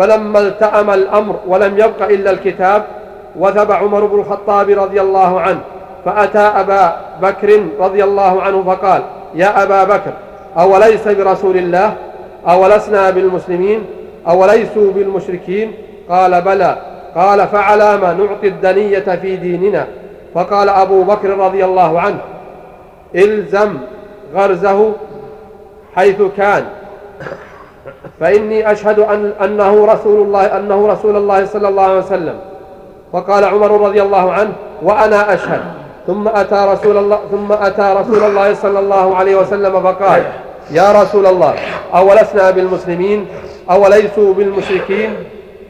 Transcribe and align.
فلما 0.00 0.38
التأم 0.38 0.90
الأمر 0.90 1.36
ولم 1.46 1.78
يبق 1.78 2.02
إلا 2.02 2.30
الكتاب 2.30 2.84
وثب 3.36 3.72
عمر 3.72 4.04
بن 4.04 4.20
الخطاب 4.20 4.70
رضي 4.70 5.00
الله 5.00 5.40
عنه 5.40 5.60
فأتى 6.04 6.38
أبا 6.38 6.96
بكر 7.22 7.60
رضي 7.80 8.04
الله 8.04 8.42
عنه 8.42 8.62
فقال 8.62 9.02
يا 9.34 9.62
أبا 9.62 9.84
بكر 9.84 10.12
أوليس 10.58 11.08
برسول 11.08 11.56
الله؟ 11.56 11.96
أولسنا 12.48 13.10
بالمسلمين؟ 13.10 13.84
أوليسوا 14.28 14.92
بالمشركين؟ 14.92 15.72
قال 16.08 16.42
بلى. 16.42 16.76
قال 17.14 17.48
فعلى 17.48 17.96
ما 17.96 18.12
نعطي 18.12 18.48
الدنية 18.48 19.18
في 19.22 19.36
ديننا. 19.36 19.86
فقال 20.34 20.68
أبو 20.68 21.02
بكر 21.02 21.30
رضي 21.38 21.64
الله 21.64 22.00
عنه 22.00 22.18
إلزم 23.14 23.78
غرزه 24.34 24.92
حيث 25.96 26.22
كان. 26.36 26.64
فإني 28.20 28.72
أشهد 28.72 28.98
أن 28.98 29.32
أنه 29.44 29.86
رسول 29.86 30.22
الله 30.22 30.56
أنه 30.56 30.88
رسول 30.88 31.16
الله 31.16 31.46
صلى 31.46 31.68
الله 31.68 31.82
عليه 31.82 31.98
وسلم. 31.98 32.34
فقال 33.12 33.44
عمر 33.44 33.80
رضي 33.80 34.02
الله 34.02 34.32
عنه 34.32 34.52
وأنا 34.82 35.34
أشهد. 35.34 35.60
ثم 36.06 36.28
أتى 36.28 36.66
رسول 36.72 36.96
الله 36.96 37.18
ثم 37.30 37.52
أتى 37.52 37.94
رسول 38.00 38.24
الله 38.24 38.54
صلى 38.54 38.78
الله 38.78 39.16
عليه 39.16 39.36
وسلم 39.36 39.80
فقال 39.80 40.22
يا 40.70 41.02
رسول 41.02 41.26
الله 41.26 41.54
أولسنا 41.94 42.50
بالمسلمين؟ 42.50 43.26
أوليسوا 43.70 44.34
بالمشركين؟ 44.34 45.14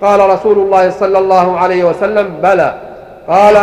قال 0.03 0.31
رسول 0.31 0.59
الله 0.59 0.91
صلى 0.91 1.19
الله 1.19 1.59
عليه 1.59 1.85
وسلم 1.85 2.35
بلى. 2.43 2.75
قال 3.29 3.57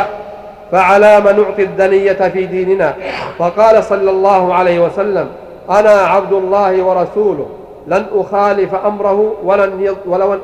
فعلى 0.72 1.22
ما 1.22 1.31
نعطي 1.31 1.63
الدنية 1.63 2.13
في 2.13 2.45
ديننا؟ 2.45 2.95
فقال 3.39 3.84
صلى 3.84 4.11
الله 4.11 4.53
عليه 4.53 4.80
وسلم 4.80 5.27
أنا 5.70 5.89
عبد 5.89 6.34
الله 6.34 6.84
ورسوله. 6.84 7.49
لن 7.87 8.03
أخالف 8.15 8.75
أمره 8.75 9.33
ولن 9.45 9.71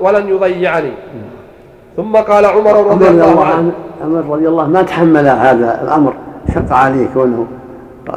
ولن 0.02 0.28
يضيعني. 0.28 0.92
ثم 1.98 2.16
قال 2.16 2.46
عمر 2.46 2.92
رضي 2.92 3.08
الله 3.08 3.46
عنه 3.46 3.72
عمر 4.04 4.24
رضي 4.30 4.48
الله 4.48 4.68
ما 4.68 4.82
تحمل 4.82 5.28
هذا 5.28 5.82
الأمر 5.84 6.14
شق 6.54 6.74
عليه 6.74 7.08
كونه. 7.14 7.46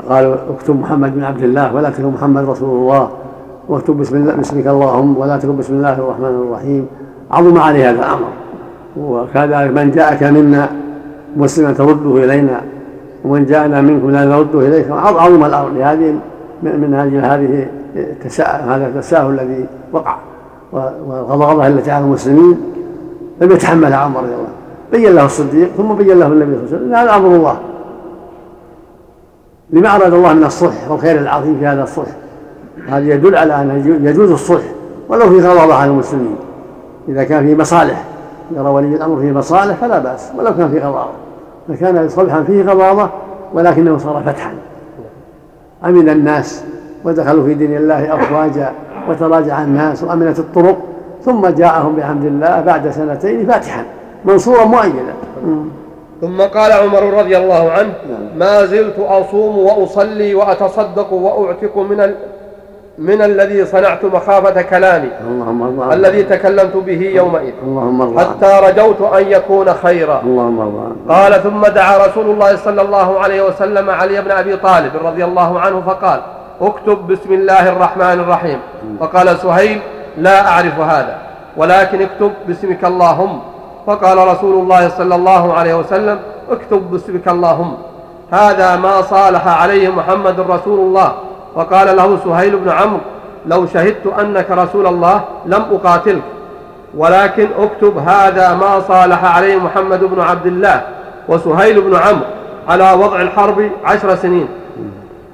قالوا 0.08 0.34
اكتب 0.56 0.80
محمد 0.80 1.14
بن 1.14 1.24
عبد 1.24 1.42
الله 1.42 1.74
ولا 1.74 1.90
تكتب 1.90 2.14
محمد 2.14 2.48
رسول 2.48 2.68
الله 2.68 3.10
واكتب 3.68 3.98
بسم 3.98 4.16
الله 4.16 4.34
باسمك 4.34 4.66
اللهم 4.66 5.16
ولا 5.16 5.36
تكتب 5.36 5.58
بسم 5.58 5.74
الله 5.74 5.98
الرحمن 5.98 6.46
الرحيم. 6.48 6.86
عظم 7.30 7.58
عليه 7.58 7.90
هذا 7.90 7.98
الأمر. 7.98 8.28
وكذلك 8.96 9.70
من 9.70 9.90
جاءك 9.90 10.22
منا 10.22 10.68
مسلما 11.36 11.72
ترده 11.72 12.24
إلينا 12.24 12.60
ومن 13.24 13.44
جاءنا 13.44 13.80
منكم 13.80 14.10
لا 14.10 14.24
نرده 14.24 14.60
إليك. 14.60 14.90
عظم 14.90 15.44
الأمر 15.44 15.68
لهذه 15.68 16.14
من 16.62 16.94
هذه 16.94 17.34
هذه 17.34 17.68
هذا 18.38 18.86
التساهل 18.86 19.30
الذي 19.30 19.66
وقع 19.92 20.16
والغضاضة 20.72 21.66
التي 21.66 21.90
على 21.90 22.04
المسلمين 22.04 22.60
لم 23.40 23.52
يتحملها 23.52 23.96
عمر 23.96 24.20
رضي 24.20 24.34
الله 24.34 24.48
بين 24.92 25.14
له 25.14 25.24
الصديق 25.24 25.68
ثم 25.76 25.94
بين 25.94 26.18
له 26.18 26.26
النبي 26.26 26.68
صلى 26.68 26.76
الله 26.76 26.76
عليه 26.76 26.76
وسلم. 26.76 26.94
هذا 26.94 27.16
أمر 27.16 27.36
الله. 27.36 27.58
لما 29.70 29.96
أراد 29.96 30.12
الله 30.12 30.32
من 30.32 30.44
الصلح 30.44 30.90
والخير 30.90 31.18
العظيم 31.18 31.58
في 31.58 31.66
هذا 31.66 31.82
الصلح 31.82 32.10
هذا 32.88 33.14
يدل 33.14 33.36
على 33.36 33.54
أن 33.54 34.00
يجوز 34.04 34.30
الصلح 34.30 34.64
ولو 35.08 35.30
في 35.30 35.48
غضاضة 35.48 35.74
على 35.74 35.90
المسلمين. 35.90 36.36
إذا 37.08 37.24
كان 37.24 37.46
في 37.46 37.56
مصالح 37.60 38.04
يرى 38.56 38.68
ولي 38.68 38.96
الأمر 38.96 39.20
فيه 39.20 39.32
مصالح 39.32 39.74
فلا 39.74 39.98
بأس 39.98 40.30
ولو 40.38 40.56
كان 40.56 40.70
في 40.70 40.78
غضاضة. 40.78 41.10
فكان 41.68 42.08
صلحا 42.08 42.42
فيه 42.42 42.62
غضاضة 42.62 43.10
ولكنه 43.54 43.98
صار 43.98 44.22
فتحا. 44.26 44.54
أمن 45.84 46.08
الناس 46.08 46.64
ودخلوا 47.06 47.46
في 47.46 47.54
دين 47.54 47.76
الله 47.76 48.14
أفواجا 48.14 48.72
وتراجع 49.08 49.62
الناس 49.62 50.02
وأمنت 50.02 50.38
الطرق 50.38 50.76
ثم 51.24 51.46
جاءهم 51.46 51.96
بحمد 51.96 52.24
الله 52.24 52.60
بعد 52.60 52.90
سنتين 52.90 53.46
فاتحا 53.46 53.84
منصورا 54.24 54.64
مؤيدا. 54.64 55.14
ثم 56.20 56.40
قال 56.42 56.72
عمر 56.72 57.18
رضي 57.18 57.36
الله 57.36 57.70
عنه 57.70 57.92
نعم. 58.10 58.38
ما 58.38 58.64
زلت 58.64 58.98
أصوم 58.98 59.58
وأصلي 59.58 60.34
وأتصدق 60.34 61.12
وأعتق 61.12 61.78
من 61.78 62.00
ال... 62.00 62.14
من 62.98 63.22
الذي 63.22 63.64
صنعت 63.64 64.04
مخافة 64.04 64.62
كلامي 64.62 65.08
اللهم 65.30 65.62
الله 65.62 65.94
الذي 65.94 66.22
تكلمت 66.22 66.76
به 66.76 67.12
يومئذ 67.14 67.52
اللهم 67.62 68.02
الله 68.02 68.20
حتى 68.20 68.60
رجوت 68.68 69.12
أن 69.14 69.26
يكون 69.26 69.74
خيرا. 69.74 70.22
اللهم 70.24 70.60
الله 70.60 70.92
قال 71.08 71.42
ثم 71.42 71.66
دعا 71.66 72.06
رسول 72.06 72.30
الله 72.30 72.56
صلى 72.56 72.82
الله 72.82 73.18
عليه 73.18 73.42
وسلم 73.42 73.90
علي 73.90 74.22
بن 74.22 74.30
أبي 74.30 74.56
طالب 74.56 74.92
رضي 75.04 75.24
الله 75.24 75.60
عنه 75.60 75.80
فقال 75.80 76.20
اكتب 76.60 77.06
بسم 77.06 77.32
الله 77.32 77.68
الرحمن 77.68 78.20
الرحيم. 78.20 78.58
فقال 79.00 79.38
سهيل 79.38 79.80
لا 80.18 80.48
أعرف 80.48 80.80
هذا 80.80 81.18
ولكن 81.56 82.02
اكتب 82.02 82.32
باسمك 82.46 82.84
اللهم. 82.84 83.40
فقال 83.86 84.28
رسول 84.28 84.54
الله 84.62 84.88
صلى 84.88 85.14
الله 85.14 85.54
عليه 85.54 85.74
وسلم 85.74 86.18
اكتب 86.50 86.90
باسمك 86.90 87.28
اللهم. 87.28 87.76
هذا 88.32 88.76
ما 88.76 89.02
صالح 89.02 89.48
عليه 89.48 89.88
محمد 89.88 90.40
رسول 90.40 90.78
الله. 90.78 91.12
وقال 91.54 91.96
له 91.96 92.18
سهيل 92.24 92.56
بن 92.56 92.70
عمرو 92.70 93.00
لو 93.46 93.66
شهدت 93.66 94.06
أنك 94.20 94.50
رسول 94.50 94.86
الله 94.86 95.20
لم 95.46 95.62
أقاتلك. 95.72 96.22
ولكن 96.96 97.48
اكتب 97.58 97.98
هذا 97.98 98.54
ما 98.54 98.80
صالح 98.80 99.36
عليه 99.36 99.56
محمد 99.56 100.04
بن 100.04 100.20
عبد 100.20 100.46
الله 100.46 100.82
وسهيل 101.28 101.80
بن 101.80 101.96
عمرو 101.96 102.26
على 102.68 102.92
وضع 102.92 103.20
الحرب 103.20 103.70
عشر 103.84 104.14
سنين. 104.14 104.48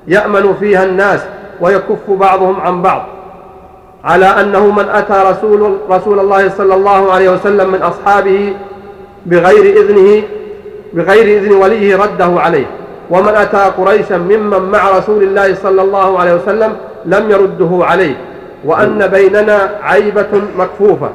يأمن 0.08 0.54
فيها 0.60 0.84
الناس 0.84 1.20
ويكف 1.60 2.10
بعضهم 2.10 2.60
عن 2.60 2.82
بعض 2.82 3.02
على 4.04 4.26
أنه 4.26 4.70
من 4.70 4.88
أتى 4.88 5.22
رسول, 5.30 5.76
رسول 5.90 6.18
الله 6.18 6.48
صلى 6.48 6.74
الله 6.74 7.12
عليه 7.12 7.30
وسلم 7.30 7.72
من 7.72 7.82
أصحابه 7.82 8.54
بغير 9.26 9.76
إذنه 9.76 10.22
بغير 10.92 11.38
إذن 11.38 11.52
وليه 11.52 11.96
رده 11.96 12.40
عليه. 12.40 12.66
ومن 13.10 13.34
أتى 13.34 13.70
قريشا 13.78 14.14
ممن 14.14 14.62
مع 14.62 14.90
رسول 14.98 15.22
الله 15.22 15.54
صلى 15.54 15.82
الله 15.82 16.18
عليه 16.18 16.34
وسلم 16.34 16.72
لم 17.04 17.30
يرده 17.30 17.86
عليه. 17.86 18.14
وأن 18.64 19.06
بيننا 19.06 19.70
عيبة 19.82 20.26
مكفوفة 20.58 21.10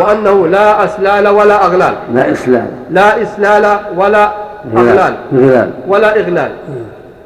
وأنه 0.00 0.46
لا 0.46 0.84
أسلال 0.84 1.28
ولا 1.28 1.64
أغلال. 1.64 1.94
لا 2.14 2.32
إسلال. 2.32 2.66
لا 2.90 3.22
إسلال 3.22 3.78
ولا 3.96 4.30
أغلال. 4.76 5.14
ولا 5.88 6.20
إغلال. 6.20 6.50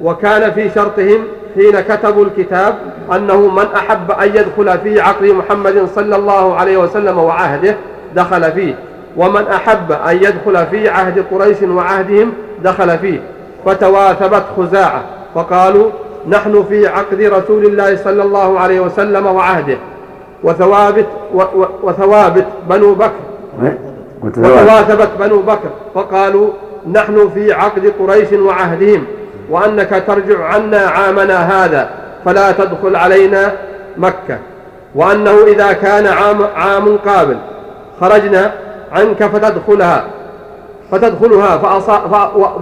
وكان 0.03 0.53
في 0.53 0.70
شرطهم 0.70 1.25
حين 1.54 1.81
كتبوا 1.81 2.25
الكتاب 2.25 2.75
أنه 3.14 3.36
من 3.36 3.64
أحب 3.76 4.10
أن 4.10 4.28
يدخل 4.28 4.78
في 4.78 5.00
عقل 5.00 5.34
محمد 5.34 5.88
صلى 5.94 6.16
الله 6.16 6.54
عليه 6.54 6.76
وسلم 6.76 7.19
وعهده 7.19 7.76
دخل 8.14 8.53
فيه 8.53 8.75
ومن 9.16 9.47
أحب 9.47 9.92
أن 9.92 10.16
يدخل 10.16 10.66
في 10.66 10.88
عهد 10.88 11.25
قريش 11.31 11.62
وعهدهم 11.62 12.32
دخل 12.64 12.98
فيه. 12.98 13.20
فتواثبت 13.66 14.42
خزاعة 14.56 15.03
فقالوا 15.34 15.91
نحن 16.28 16.65
في 16.69 16.86
عقد 16.86 17.20
رسول 17.20 17.66
الله 17.66 17.97
صلى 17.97 18.22
الله 18.22 18.60
عليه 18.60 18.80
وسلم 18.80 19.26
وعهده. 19.26 19.76
وثوابت 20.44 21.06
وثوابت 21.82 22.47
بنو 22.70 22.94
بكر. 22.94 23.20
وتواثبت 24.25 25.09
بنو 25.20 25.42
بكر 25.42 25.70
فقالوا 25.94 26.50
نحن 26.92 27.30
في 27.34 27.53
عقد 27.53 27.92
قريش 28.00 28.32
وعهدهم. 28.32 29.04
وأنك 29.50 30.03
ترجع 30.06 30.44
عنا 30.44 30.78
عامنا 30.78 31.64
هذا 31.64 31.91
فلا 32.25 32.53
تدخل 32.53 32.97
علينا 32.97 33.53
مكة. 33.97 34.38
وأنه 34.94 35.44
إذا 35.47 35.72
كان 35.72 36.06
عام, 36.06 36.42
عام 36.56 36.97
قابل 36.97 37.36
خرجنا 38.00 38.53
عنك 38.92 39.25
فتدخلها 39.25 40.04
فتدخلها 40.91 41.56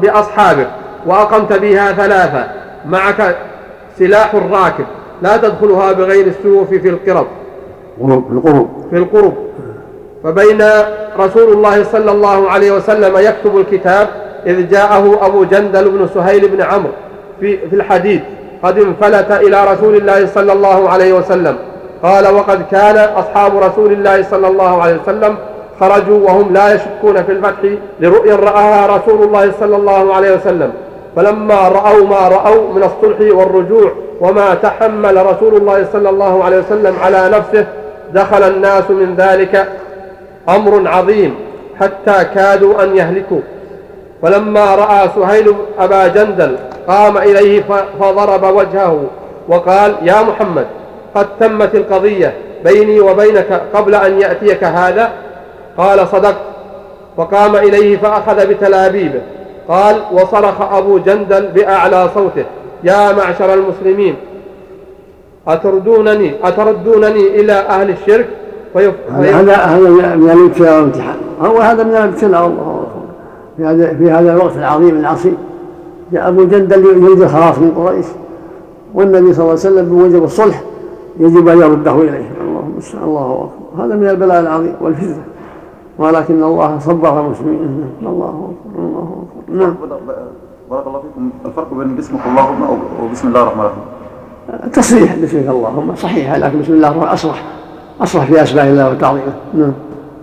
بأصحابك 0.03 0.67
وأقمت 1.07 1.53
بها 1.53 1.93
ثلاثة 1.93 2.45
معك 2.89 3.37
سلاح 3.99 4.35
الراكب 4.35 4.85
لا 5.23 5.37
تدخلها 5.37 5.93
بغير 5.93 6.27
السيوف 6.27 6.69
في 6.69 6.89
القرب 6.89 7.27
في 7.99 8.33
القرب. 8.33 8.69
في 8.91 8.97
القرب. 8.97 9.35
فبين 10.25 10.63
رسول 11.19 11.53
الله 11.53 11.85
صلى 11.85 12.11
الله 12.11 12.51
عليه 12.51 12.73
وسلم 12.73 13.17
يكتب 13.17 13.59
الكتاب 13.59 14.09
إذ 14.47 14.71
جاءه 14.71 15.27
أبو 15.27 15.45
جندل 15.45 15.91
بن 15.91 16.09
سهيل 16.15 16.49
بن 16.49 16.63
عمرو 16.63 16.93
في, 17.41 17.69
في 17.69 17.77
الحديد 17.77 18.21
قد 18.63 18.79
انفلت 18.79 19.31
إلى 19.31 19.73
رسول 19.73 19.97
الله 19.97 20.27
صلى 20.27 20.53
الله 20.53 20.89
عليه 20.91 21.13
وسلم. 21.13 21.57
قال 22.03 22.35
وقد 22.35 22.63
كان 22.71 22.97
أصحاب 22.97 23.59
رسول 23.59 23.93
الله 23.93 24.23
صلى 24.23 24.49
الله 24.49 24.83
عليه 24.83 24.97
وسلم 25.03 25.37
خرجوا 25.81 26.19
وهم 26.19 26.53
لا 26.53 26.75
يشكون 26.75 27.23
في 27.23 27.33
الفتح 27.33 27.71
لرؤيا 28.01 28.37
رآها 28.37 28.97
رسول 28.97 29.23
الله 29.23 29.53
صلى 29.61 29.77
الله 29.77 30.15
عليه 30.15 30.37
وسلم. 30.37 30.73
فلما 31.17 31.69
رأوا 31.69 32.07
ما 32.07 32.29
رأوا 32.29 32.73
من 32.75 32.83
الصلح 32.83 33.37
والرجوع 33.37 33.93
وما 34.21 34.55
تحمل 34.55 35.27
رسول 35.27 35.57
الله 35.57 35.87
صلى 35.93 36.09
الله 36.11 36.45
عليه 36.45 36.59
وسلم 36.59 36.97
على 37.03 37.31
نفسه 37.33 37.67
دخل 38.15 38.43
الناس 38.43 38.91
من 38.91 39.15
ذلك 39.19 39.69
أمر 40.49 40.89
عظيم 40.89 41.35
حتى 41.81 42.25
كادوا 42.35 42.83
أن 42.83 42.97
يهلكوا 42.97 43.41
فلما 44.23 44.75
رأى 44.75 45.09
سهيل 45.17 45.55
أبا 45.79 46.07
جندل 46.07 46.57
قام 46.89 47.19
إليه 47.19 47.65
فضرب 48.01 48.57
وجهه 48.57 49.05
وقال 49.49 49.95
يا 50.03 50.23
محمد 50.23 50.67
قد 51.15 51.27
تمت 51.41 51.75
القضية 51.75 52.35
بيني 52.65 53.01
وبينك 53.01 53.63
قبل 53.75 53.95
أن 53.95 54.21
يأتيك 54.21 54.65
هذا? 54.65 55.13
قال 55.79 56.09
صدقت. 56.09 56.37
فقام 57.17 57.57
إليه 57.57 57.97
فأخذ 57.97 58.47
بتلابيبه 58.47 59.21
قال 59.69 59.97
وصرخ 60.13 60.61
أبو 60.73 60.99
جندل 60.99 61.47
بأعلى 61.47 62.09
صوته 62.15 62.45
يا 62.85 63.13
معشر 63.13 63.55
المسلمين 63.55 64.17
أتردونني 65.49 66.35
أتردونني 66.45 67.41
إلى 67.41 67.53
أهل 67.53 67.91
الشرك 67.91 68.27
فيف... 68.73 68.93
هذا 69.11 69.55
هذا 69.57 70.15
من 70.17 70.31
الابتلاء 70.31 70.75
والامتحان 70.75 71.17
هو 71.41 71.59
هذا 71.59 71.83
من 71.83 71.91
الابتلاء 71.91 72.43
والله 72.43 72.76
في 73.57 73.65
هذا 73.65 73.95
في 73.95 74.11
هذا 74.11 74.33
الوقت 74.33 74.57
العظيم 74.57 74.97
العصيب. 74.97 75.35
جاء 76.13 76.29
أبو 76.29 76.45
جندل 76.45 76.85
يريد 76.85 77.23
الخلاص 77.23 77.59
من 77.59 77.71
قريش 77.77 78.07
والنبي 78.95 79.33
صلى 79.33 79.43
الله 79.43 79.51
عليه 79.51 79.53
وسلم 79.53 79.89
بوجب 79.89 80.25
الصلح 80.25 80.63
يجب 81.21 81.49
أن 81.49 81.59
يرده 81.59 81.95
إليه. 81.95 82.31
اللهم 82.41 82.79
الله 83.05 83.51
اكبر 83.73 83.85
هذا 83.85 83.97
من 83.97 84.09
البلاء 84.09 84.41
العظيم 84.41 84.75
والفتنه 84.81 85.23
ولكن 85.99 86.43
الله 86.43 86.79
صبر 86.79 87.21
المسلمين. 87.21 87.85
الله 88.03 88.51
أكبر 88.53 88.83
الله 88.85 89.25
أكبر. 89.47 89.59
نعم. 89.59 89.75
بارك 90.71 90.87
الله 90.87 91.01
فيكم. 91.01 91.31
الفرق 91.47 91.75
بين 91.75 91.97
بسمك 91.97 92.21
اللهم 92.27 92.79
وبسم 93.03 93.29
الله 93.29 93.43
الرحمن 93.43 93.61
الرحيم. 93.61 94.71
تصريح 94.73 95.17
بسمك 95.23 95.49
اللهم. 95.49 95.95
صحيح 95.95 96.35
لكن 96.35 96.61
بسم 96.61 96.73
الله 96.73 96.89
الرحمن 96.89 97.09
أصرح. 97.09 97.43
أصرح 98.01 98.25
في 98.25 98.43
أسماء 98.43 98.67
الله 98.67 98.91
وتعظيمه. 98.91 99.33
نعم. 99.55 99.73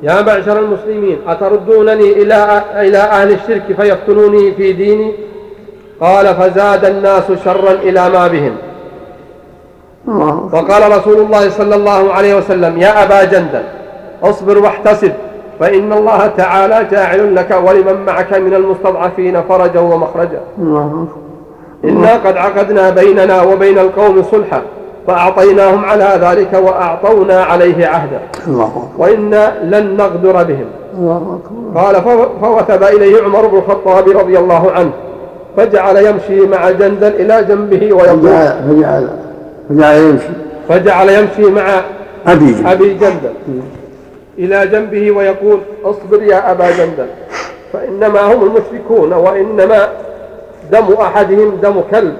يا 0.04 0.22
معشر 0.22 0.60
المسلمين 0.60 1.18
أتردونني 1.28 2.12
إلى 2.12 2.64
إلى 2.76 2.98
أهل 2.98 3.32
الشرك 3.32 3.64
فيفتنوني 3.80 4.52
في 4.52 4.74
ديني؟ 4.74 5.12
قال 6.02 6.36
فزاد 6.36 6.86
الناس 6.86 7.24
شرا 7.46 7.72
إلى 7.72 8.10
ما 8.10 8.28
بهم. 8.28 8.56
وقال 10.54 10.98
رسول 10.98 11.18
الله 11.18 11.50
صلى 11.50 11.76
الله 11.76 12.14
عليه 12.14 12.36
وسلم 12.36 12.78
يا 12.78 13.04
أبا 13.04 13.24
جندل 13.24 13.64
اصبر 14.24 14.58
واحتسب 14.58 15.14
فإن 15.60 15.94
الله 15.94 16.28
تعالى 16.28 16.88
جاعل 16.92 17.36
لك 17.36 17.58
ولمن 17.66 18.06
معك 18.06 18.34
من 18.34 18.54
المستضعفين 18.54 19.42
فرجا 19.42 19.80
ومخرجا. 19.80 20.42
إنا 21.86 22.14
قد 22.14 22.38
عقدنا 22.38 22.90
بيننا 22.90 23.42
وبين 23.42 23.80
القوم 23.80 24.24
صلحا. 24.24 24.62
فأعطيناهم 25.08 25.86
على 25.86 26.20
ذلك 26.22 26.54
وأعطونا 26.54 27.44
عليه 27.44 27.88
عهدا. 27.88 28.20
وإنا 28.98 29.54
لن 29.64 29.98
نغدر 29.98 30.44
بهم. 30.44 30.66
قال 31.76 31.96
فوثب 32.42 32.84
إليه 32.84 33.24
عمر 33.24 33.48
بن 33.48 33.58
الخطاب 33.58 34.10
رضي 34.10 34.40
الله 34.40 34.72
عنه 34.72 34.92
فجعل 35.58 35.98
يمشي 35.98 36.42
مع 36.42 36.70
جندل 36.70 37.08
إلى 37.08 37.44
جنبه 37.44 37.94
ويقول 37.94 38.22
فجعل 38.22 39.10
فجعل 39.70 39.98
يمشي. 39.98 40.34
فجعل 40.70 41.10
يمشي 41.10 41.52
مع 41.52 41.82
أبي 42.28 42.56
أبي 42.66 42.94
جندل. 42.94 43.34
إلى 44.38 44.68
جنبه 44.68 45.12
ويقول 45.12 45.60
اصبر 45.86 46.24
يا 46.24 46.52
أبا 46.52 46.72
جندل 46.72 47.08
فإنما 47.74 48.34
هم 48.34 48.44
المشركون 48.44 49.14
وإنما 49.14 49.88
دم 50.72 50.94
أحدهم 51.02 51.56
دم 51.64 51.82
كلب. 51.92 52.14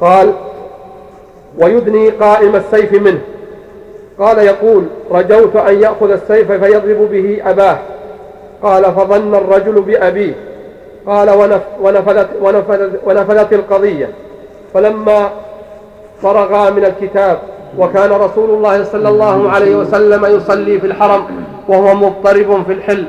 قال 0.00 0.32
ويدني 1.58 2.10
قائم 2.10 2.56
السيف 2.56 2.92
منه. 2.92 3.20
قال 4.18 4.38
يقول 4.38 4.84
رجوت 5.10 5.56
أن 5.56 5.82
يأخذ 5.82 6.10
السيف 6.10 6.52
فيضرب 6.52 7.10
به 7.10 7.42
أباه. 7.46 7.78
قال 8.62 8.84
فظن 8.84 9.34
الرجل 9.34 9.80
بأبيه. 9.80 10.34
قال 11.06 11.30
ونفذت, 11.82 12.28
ونفذت, 12.42 13.00
ونفذت 13.06 13.52
القضية. 13.52 14.10
فلما 14.74 15.30
فرغا 16.22 16.70
من 16.70 16.84
الكتاب 16.84 17.38
وكان 17.78 18.10
رسول 18.10 18.50
الله 18.50 18.84
صلى 18.84 19.08
الله 19.08 19.50
عليه 19.50 19.76
وسلم 19.76 20.24
يصلي 20.24 20.80
في 20.80 20.86
الحرم 20.86 21.24
وهو 21.68 21.94
مضطرب 21.94 22.64
في 22.66 22.72
الحل. 22.72 23.04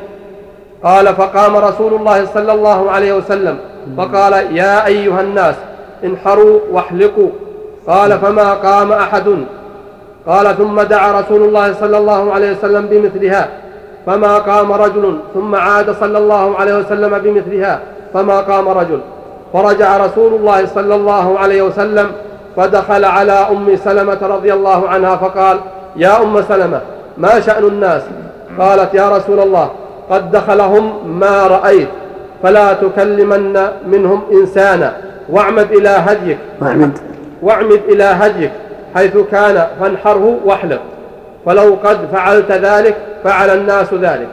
قال 0.84 1.08
فقام 1.08 1.56
رسول 1.56 1.94
الله 1.94 2.26
صلى 2.26 2.54
الله 2.54 2.92
عليه 2.92 3.14
وسلم 3.14 3.58
فقال 3.98 4.34
يا 4.58 4.86
أيها 4.86 5.22
الناس 5.22 5.56
انحروا 6.04 6.60
واحلقوا. 6.72 7.30
قال 7.88 8.20
فما 8.20 8.54
قام 8.54 8.92
أحد. 8.92 9.46
قال 10.28 10.58
ثم 10.58 10.82
دعا 10.82 11.22
رسول 11.22 11.44
الله 11.44 11.74
صلى 11.74 11.98
الله 11.98 12.34
عليه 12.34 12.52
وسلم 12.52 12.86
بمثلها. 12.86 13.50
فما 14.06 14.38
قام 14.38 14.72
رجل 14.72 15.20
ثم 15.34 15.56
عاد 15.56 15.92
صلى 15.92 16.18
الله 16.18 16.58
عليه 16.58 16.76
وسلم 16.78 17.18
بمثلها. 17.18 17.80
فما 18.14 18.42
قام 18.42 18.70
رجل. 18.70 19.00
فرجع 19.54 19.98
رسول 19.98 20.34
الله 20.34 20.66
صلى 20.66 20.96
الله 20.96 21.40
عليه 21.40 21.62
وسلم 21.62 22.12
فدخل 22.56 23.06
على 23.06 23.32
أم 23.32 23.76
سلمة 23.76 24.18
رضي 24.22 24.54
الله 24.54 24.90
عنها 24.90 25.16
فقال 25.16 25.60
يا 25.96 26.22
أم 26.22 26.42
سلمة 26.42 26.82
ما 27.18 27.40
شأن 27.40 27.64
الناس؟ 27.64 28.02
قالت 28.60 28.94
يا 28.94 29.10
رسول 29.10 29.40
الله 29.40 29.70
قد 30.10 30.32
دخلهم 30.32 31.08
ما 31.20 31.48
رأيت. 31.48 31.88
فلا 32.44 32.74
تكلمن 32.74 33.68
منهم 33.88 34.22
إنسانا 34.32 34.98
واعمد 35.30 35.72
إلى 35.72 35.90
هديك. 35.90 36.38
واعمد. 36.62 36.98
إلى 37.90 38.04
هديك 38.04 38.52
حيث 38.96 39.18
كان 39.32 39.68
فانحره 39.80 40.36
واحلق. 40.46 40.82
فلو 41.46 41.76
قد 41.84 41.98
فعلت 42.12 42.52
ذلك 42.52 42.96
فعل 43.24 43.50
الناس 43.50 43.94
ذلك. 43.94 44.28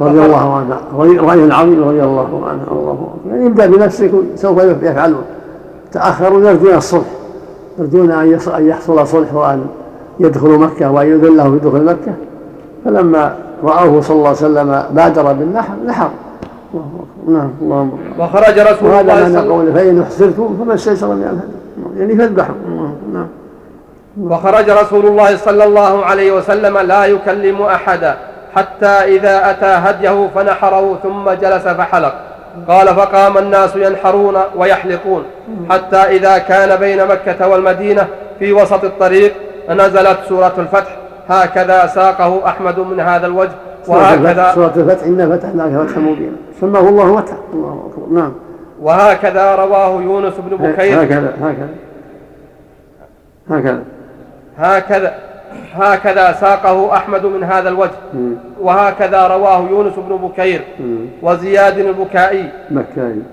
رضي 0.00 0.24
الله 0.26 0.56
عنه. 0.56 0.76
رأي 0.96 1.52
عظيم 1.52 1.84
رضي 1.84 2.02
الله 2.02 2.42
عنه. 2.48 2.62
الله 2.72 3.08
يعني 3.30 3.46
ابدأ 3.46 3.66
بنفسك 3.66 4.10
سوف 4.34 4.62
يفعلون 4.82 5.24
تأخروا 5.92 6.40
يرجون 6.40 6.74
الصلح. 6.74 7.06
يرجون 7.78 8.10
أن 8.10 8.40
يحصل 8.58 9.06
صلح 9.06 9.34
وأن 9.34 9.66
يدخلوا 10.20 10.58
مكة 10.58 10.90
وأن 10.90 11.06
يذله 11.06 11.50
في 11.50 11.58
دخول 11.58 11.84
مكة. 11.84 12.12
فلما 12.84 13.36
رأوه 13.64 14.00
صلى 14.00 14.16
الله 14.16 14.28
عليه 14.28 14.38
وسلم 14.38 14.84
بادر 14.92 15.32
بالنحر 15.32 15.74
نحر. 15.86 16.10
نعم. 17.28 17.50
اللهم 17.62 17.90
وخرج 18.18 18.58
رسول 18.58 18.90
الله 18.90 19.28
صلى 19.28 19.40
الله 19.40 19.58
عليه 19.58 19.70
وسلم 19.70 19.74
فإن 19.74 20.02
احسرتم 20.02 20.56
فما 20.60 20.74
استيسر 20.74 21.06
من 21.06 21.22
الهدي. 21.22 21.61
يعني 21.96 22.16
فاذبحوا 22.16 22.54
نعم. 23.12 23.28
وخرج 24.20 24.70
رسول 24.70 25.06
الله 25.06 25.36
صلى 25.36 25.64
الله 25.64 26.04
عليه 26.04 26.32
وسلم 26.32 26.78
لا 26.78 27.04
يكلم 27.06 27.62
أحدا 27.62 28.16
حتى 28.56 28.86
إذا 28.86 29.50
أتى 29.50 29.66
هديه 29.66 30.28
فنحره 30.34 30.98
ثم 31.02 31.30
جلس 31.30 31.68
فحلق. 31.68 32.14
قال 32.68 32.88
فقام 32.88 33.38
الناس 33.38 33.76
ينحرون 33.76 34.36
ويحلقون 34.56 35.22
حتى 35.70 35.96
إذا 35.96 36.38
كان 36.38 36.76
بين 36.76 37.06
مكة 37.06 37.48
والمدينة 37.48 38.06
في 38.38 38.52
وسط 38.52 38.84
الطريق 38.84 39.32
نزلت 39.70 40.18
سورة 40.28 40.52
الفتح. 40.58 40.96
هكذا 41.28 41.86
ساقه 41.86 42.46
أحمد 42.46 42.78
من 42.78 43.00
هذا 43.00 43.26
الوجه. 43.26 43.52
وهكذا 43.88 44.52
سورة 44.54 44.72
الفتح 44.76 45.06
إنا 45.06 45.36
فتحناك 45.36 45.86
فتحا 45.86 46.00
مبينا 46.00 46.36
سماه 46.60 46.88
الله 46.88 47.16
فتح 47.20 47.34
الله 47.52 47.90
أكبر. 47.90 48.20
نعم. 48.20 48.32
وهكذا 48.82 49.54
رواه 49.54 50.02
يونس 50.02 50.34
بن 50.38 50.56
بكير. 50.56 51.02
هكذا 51.02 51.32
هكذا. 51.40 51.68
هكذا. 53.50 53.82
هكذا 54.58 55.14
هكذا 55.74 56.32
ساقه 56.32 56.96
أحمد 56.96 57.26
من 57.26 57.44
هذا 57.44 57.68
الوجه. 57.68 57.90
وهكذا 58.60 59.26
رواه 59.26 59.68
يونس 59.70 59.92
بن 59.96 60.16
بكير. 60.16 60.60
وزياد 61.22 61.78
البكائي. 61.78 62.50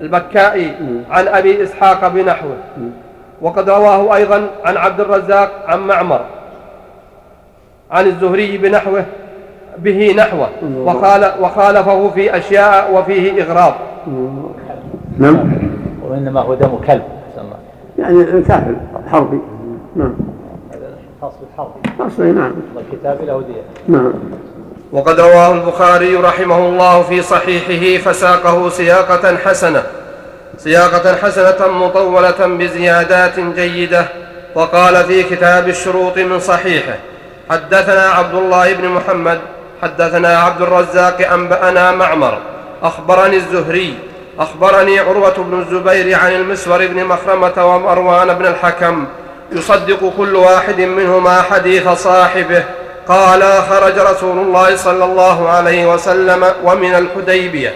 البكائي. 0.02 0.72
عن 1.12 1.28
أبي 1.28 1.64
إسحاق 1.64 2.08
بنحوه. 2.08 2.58
وقد 3.42 3.70
رواه 3.70 4.16
أيضا 4.16 4.48
عن 4.66 4.78
عبد 4.78 5.00
الرزاق 5.00 5.52
عن 5.68 5.80
معمر. 5.80 6.22
عن 7.92 8.06
الزهري 8.06 8.58
بنحوه 8.58 9.06
به 9.78 10.14
نحوه. 10.18 10.50
وخال 10.64 11.32
وخالفه 11.42 12.10
في 12.10 12.38
أشياء 12.38 12.94
وفيه 12.94 13.44
إغراض. 13.44 13.74
نعم. 15.18 15.52
وإنما 16.04 16.42
هو 16.42 16.54
دم 16.54 16.78
كلب. 16.88 17.04
يعني 17.98 18.22
الكافر 18.22 18.76
حربي. 19.08 19.40
نعم. 19.96 20.16
خاص 21.22 21.34
بالحرب 21.42 21.72
خاص 22.00 22.20
نعم. 22.20 22.54
والكتاب 22.76 23.22
له 23.22 23.42
دية 23.48 23.64
نعم. 23.98 24.14
وقد 24.92 25.20
رواه 25.20 25.54
البخاري 25.54 26.16
رحمه 26.16 26.58
الله 26.58 27.04
في 27.04 27.22
صحيحه 27.22 28.12
فساقه 28.12 28.70
سياقة 28.70 29.38
حسنة 29.38 29.84
سياقة 30.58 31.16
حسنة 31.16 31.68
مطولة 31.68 32.48
بزيادات 32.48 33.40
جيدة 33.40 34.06
وقال 34.56 35.04
في 35.04 35.24
كتاب 35.24 35.68
الشروط 35.68 36.18
من 36.18 36.40
صحيحه 36.40 36.96
حدثنا 37.50 38.02
عبد 38.02 38.36
الله 38.36 38.74
بن 38.74 38.88
محمد 38.88 39.40
حدثنا 39.82 40.38
عبد 40.38 40.62
الرزاق 40.62 41.32
أنبأنا 41.34 41.92
معمر 41.92 42.38
أخبرني 42.84 43.36
الزهري 43.36 43.94
أخبرني 44.40 45.00
عروة 45.00 45.38
بن 45.38 45.60
الزبير 45.60 46.20
عن 46.20 46.32
المسور 46.32 46.88
بن 46.88 47.06
مخرمة 47.06 47.76
ومروان 47.76 48.34
بن 48.34 48.46
الحكم 48.46 49.06
يصدق 49.52 50.14
كل 50.18 50.36
واحد 50.36 50.82
منهما 50.82 51.42
حديث 51.42 51.90
صاحبه. 51.90 52.64
قال 53.10 53.44
خرج 53.70 54.00
رسول 54.00 54.38
الله 54.38 54.76
صلى 54.76 55.06
الله 55.06 55.50
عليه 55.50 55.94
وسلم 55.94 56.46
ومن 56.64 56.96
الحديبية 56.96 57.74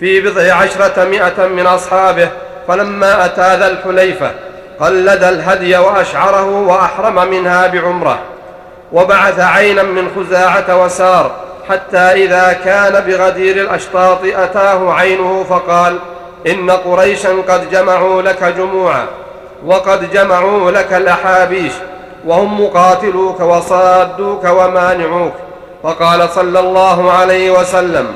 في 0.00 0.20
بضع 0.20 0.54
عشرة 0.54 1.04
مئة 1.04 1.46
من 1.46 1.66
أصحابه 1.66 2.28
فلما 2.68 3.24
أتى 3.24 3.56
ذا 3.56 3.66
الحليفة 3.66 4.30
قلد 4.80 5.22
الهدي 5.22 5.76
وأشعره 5.76 6.50
وأحرم 6.50 7.30
منها 7.30 7.66
بعمرة 7.66 8.18
وبعث 8.92 9.40
عينا 9.40 9.82
من 9.82 10.08
خزاعة 10.16 10.84
وسار 10.84 11.30
حتى 11.68 11.98
إذا 11.98 12.56
كان 12.64 13.04
بغدير 13.04 13.56
الأشطاط 13.56 14.18
أتاه 14.24 14.92
عينه 14.92 15.46
فقال 15.50 15.98
إن 16.46 16.70
قريشا 16.70 17.30
قد 17.48 17.70
جمعوا 17.70 18.22
لك 18.22 18.44
جموعا. 18.44 19.06
وقد 19.66 20.12
جمعوا 20.12 20.70
لك 20.70 20.92
الأحابيش 20.92 21.72
وهم 22.26 22.64
مقاتلوك 22.64 23.40
وصادوك 23.40 24.44
ومانعوك. 24.44 25.32
فقال 25.82 26.28
صلى 26.30 26.60
الله 26.60 27.12
عليه 27.12 27.50
وسلم 27.50 28.06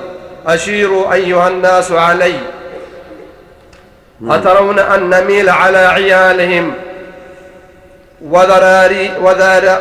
أشيروا 0.47 1.13
أيها 1.13 1.49
الناس 1.49 1.93
علي. 1.93 2.35
أترون 4.31 4.79
أن 4.79 5.11
نميل 5.11 5.49
على 5.51 5.79
عيالهم 5.79 6.73
وذراري, 8.23 9.11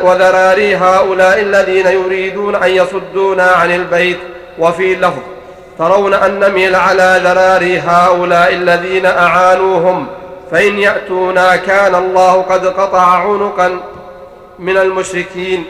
وذراري 0.02 0.76
هؤلاء 0.76 1.40
الذين 1.40 1.86
يريدون 1.86 2.54
أن 2.54 2.70
يصدونا 2.70 3.50
عن 3.50 3.70
البيت 3.74 4.18
وفي 4.58 4.94
لفظ 4.94 5.22
ترون 5.78 6.14
أن 6.14 6.40
نميل 6.40 6.74
على 6.76 7.20
ذراري 7.24 7.78
هؤلاء 7.78 8.52
الذين 8.54 9.06
أعانوهم. 9.06 10.06
فإن 10.50 10.78
يأتونا 10.78 11.56
كان 11.56 11.94
الله 11.94 12.42
قد 12.42 12.66
قطع 12.66 13.02
عنقا 13.02 13.80
من 14.58 14.76
المشركين 14.76 15.64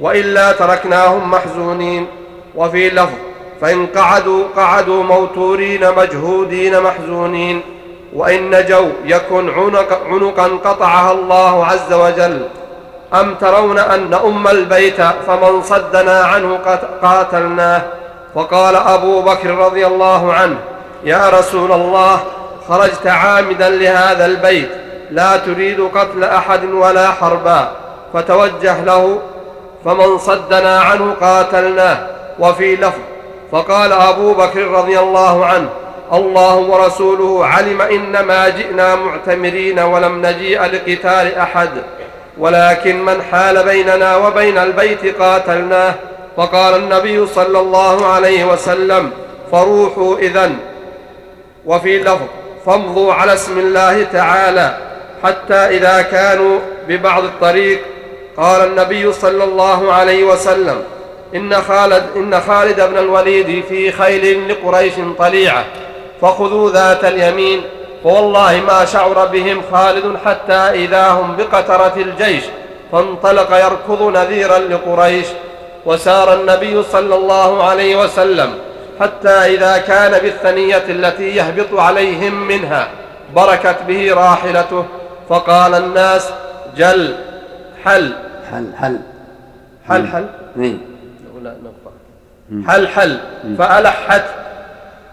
وإلا 0.00 0.52
تركناهم 0.52 1.30
محزونين. 1.30 2.06
وفي 2.54 2.90
لفظ 2.90 3.14
فإن 3.60 3.86
قعدوا 3.86 4.44
قعدوا 4.56 5.02
موتورين 5.02 5.92
مجهودين 5.96 6.80
محزونين. 6.80 7.62
وإن 8.14 8.50
نجوا 8.50 8.90
يكن 9.04 9.50
عنق 9.50 10.00
عنقا 10.06 10.46
قطعها 10.70 11.12
الله 11.12 11.66
عز 11.66 11.92
وجل. 11.92 12.48
أم 13.14 13.34
ترون 13.34 13.78
أن 13.78 14.14
أم 14.14 14.48
البيت 14.48 15.00
فمن 15.26 15.62
صدنا 15.62 16.20
عنه 16.20 16.58
قاتلناه؟ 17.02 17.82
وقال 18.34 18.76
أبو 18.76 19.22
بكر 19.22 19.50
رضي 19.50 19.86
الله 19.86 20.32
عنه 20.32 20.56
يا 21.04 21.28
رسول 21.28 21.72
الله 21.72 22.20
خرجت 22.68 23.06
عامدا 23.06 23.68
لهذا 23.68 24.26
البيت. 24.26 24.68
لا 25.10 25.36
تريد 25.36 25.80
قتل 25.80 26.24
أحد 26.24 26.64
ولا 26.64 27.10
حربا. 27.10 27.72
فتوجه 28.14 28.84
له 28.84 29.18
فمن 29.84 30.18
صدنا 30.18 30.80
عنه 30.80 31.14
قاتلناه. 31.20 32.06
وفي 32.38 32.76
لفظ 32.76 33.00
فقال 33.52 33.92
أبو 33.92 34.34
بكر 34.34 34.68
رضي 34.68 34.98
الله 34.98 35.46
عنه 35.46 35.68
الله 36.12 36.56
ورسوله 36.56 37.46
علم 37.46 37.80
إنما 37.82 38.48
جئنا 38.48 38.94
معتمرين 38.94 39.78
ولم 39.78 40.26
نجيء 40.26 40.62
لقتال 40.62 41.34
أحد. 41.34 41.70
ولكن 42.38 43.04
من 43.04 43.22
حال 43.22 43.64
بيننا 43.64 44.16
وبين 44.16 44.58
البيت 44.58 45.22
قاتلناه. 45.22 45.94
فقال 46.36 46.74
النبي 46.74 47.26
صلى 47.26 47.58
الله 47.58 48.06
عليه 48.06 48.44
وسلم 48.44 49.10
فروحوا 49.52 50.18
إذن. 50.18 50.56
وفي 51.66 51.98
لفظ 52.00 52.26
فامضوا 52.66 53.14
على 53.14 53.34
اسم 53.34 53.58
الله 53.58 54.02
تعالى 54.02 54.76
حتى 55.24 55.54
إذا 55.54 56.02
كانوا 56.02 56.58
ببعض 56.88 57.24
الطريق. 57.24 57.80
قال 58.36 58.66
النبي 58.66 59.12
صلى 59.12 59.44
الله 59.44 59.92
عليه 59.92 60.24
وسلم 60.24 60.82
إن 61.34 61.54
خالد, 61.54 62.04
إن 62.16 62.40
خالد 62.40 62.80
بن 62.80 62.98
الوليد 62.98 63.64
في 63.68 63.92
خيل 63.92 64.48
لقريش 64.48 64.92
طليعة 65.18 65.64
فخذوا 66.22 66.70
ذات 66.70 67.04
اليمين 67.04 67.62
فوالله 68.04 68.62
ما 68.68 68.84
شعر 68.84 69.26
بهم 69.26 69.62
خالد 69.72 70.16
حتى 70.26 70.52
إذا 70.52 71.08
هم 71.08 71.36
بقترة 71.36 71.92
الجيش 71.96 72.42
فانطلق 72.92 73.56
يركض 73.56 74.02
نذيرا 74.02 74.58
لقريش. 74.58 75.26
وسار 75.86 76.34
النبي 76.34 76.82
صلى 76.82 77.14
الله 77.14 77.64
عليه 77.64 77.96
وسلم 77.96 78.50
حتى 79.00 79.28
إذا 79.28 79.78
كان 79.78 80.12
بالثنية 80.22 80.84
التي 80.88 81.36
يهبط 81.36 81.80
عليهم 81.80 82.48
منها 82.48 82.88
بركت 83.36 83.76
به 83.88 84.14
راحلته 84.14 84.84
فقال 85.28 85.74
الناس 85.74 86.30
جل 86.76 87.14
حل. 87.84 88.12
حل 88.50 88.66
حل. 88.80 88.98
حل 89.88 90.06
حل. 90.06 90.26
حل 92.66 92.88
حل. 92.88 93.18
فألحت 93.58 94.24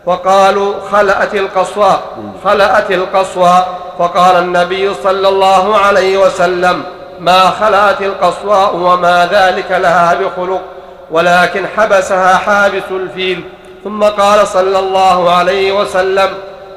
وقالوا 0.05 0.73
خلأت 0.91 1.35
القصوى 1.35 1.99
خلأت 2.43 2.91
القصوى 2.91 3.65
فقال 3.99 4.35
النبي 4.35 4.93
صلى 4.93 5.27
الله 5.27 5.77
عليه 5.77 6.17
وسلم 6.17 6.83
ما 7.19 7.39
خلأت 7.39 8.01
القصوى 8.01 8.69
وما 8.73 9.29
ذلك 9.31 9.71
لها 9.71 10.13
بخلق 10.13 10.61
ولكن 11.11 11.67
حبسها 11.77 12.35
حابس 12.37 12.83
الفيل. 12.91 13.43
ثم 13.83 14.03
قال 14.03 14.47
صلى 14.47 14.79
الله 14.79 15.31
عليه 15.31 15.71
وسلم 15.71 16.29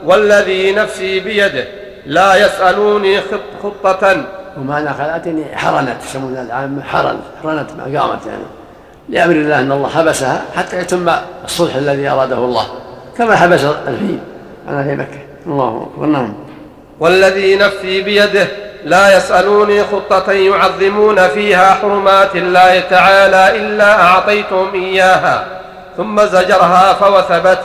والذي 0.05 0.73
نفسي 0.73 1.21
بيده 1.21 1.65
لا 2.07 2.47
يسألوني 2.47 3.21
خطة. 3.63 4.25
ومعنى 4.59 4.95
خلأتني 4.95 5.57
حرنت 5.57 5.97
يسمونها 6.05 6.43
العامة 6.43 6.83
حرن 6.83 7.17
حرنت 7.43 7.71
ما 7.73 7.85
قامت 8.01 8.27
يعني. 8.27 8.43
لأمر 9.09 9.33
الله 9.35 9.61
أن 9.61 9.73
الله 9.73 9.89
حبسها 9.89 10.45
حتى 10.57 10.81
يتم 10.81 11.11
الصلح 11.45 11.75
الذي 11.77 12.09
أراده 12.09 12.37
الله 12.37 12.67
كما 13.19 13.37
حبس 13.37 13.61
الفيل. 13.89 14.19
على 14.69 14.79
أهل 14.79 14.97
مكة. 14.97 15.19
الله 15.47 15.89
أكبر. 15.93 16.07
نعم. 16.07 16.35
والذي 17.01 17.57
نفسي 17.57 18.03
بيده 18.03 18.49
لا 18.85 19.17
يسألوني 19.17 19.85
خطة 19.85 20.33
يعظمون 20.33 21.29
فيها 21.29 21.75
حرمات 21.75 22.37
الله 22.37 22.81
تعالى 22.81 23.57
إلا 23.57 24.03
أعطيتهم 24.03 24.75
إياها. 24.75 25.47
ثم 25.97 26.21
زجرها 26.21 26.93
فوثبت 26.93 27.59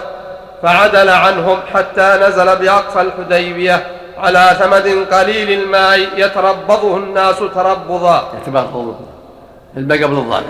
فعدل 0.63 1.09
عنهم 1.09 1.57
حتى 1.73 2.19
نزل 2.21 2.55
بأقصى 2.55 3.01
الحديبية 3.01 3.87
على 4.17 4.49
ثمد 4.59 5.13
قليل 5.13 5.61
الماء 5.61 5.99
يتربضه 6.17 6.97
الناس 6.97 7.39
تربضا. 7.39 8.31
يتبغض 8.41 8.95
البقى 9.77 10.03
قبل 10.03 10.17
الضاد 10.17 10.43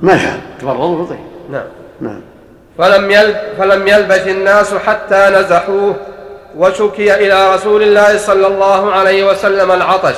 ما 0.00 0.18
شاء 0.18 0.40
نعم. 1.50 1.64
نعم. 2.00 2.20
فلم 2.78 3.10
يلب 3.10 3.36
فلم 3.58 3.88
يلبث 3.88 4.28
الناس 4.28 4.74
حتى 4.74 5.30
نزحوه 5.34 5.94
وشكي 6.56 7.14
إلى 7.14 7.54
رسول 7.54 7.82
الله 7.82 8.18
صلى 8.18 8.46
الله 8.46 8.92
عليه 8.92 9.30
وسلم 9.30 9.70
العطش. 9.72 10.14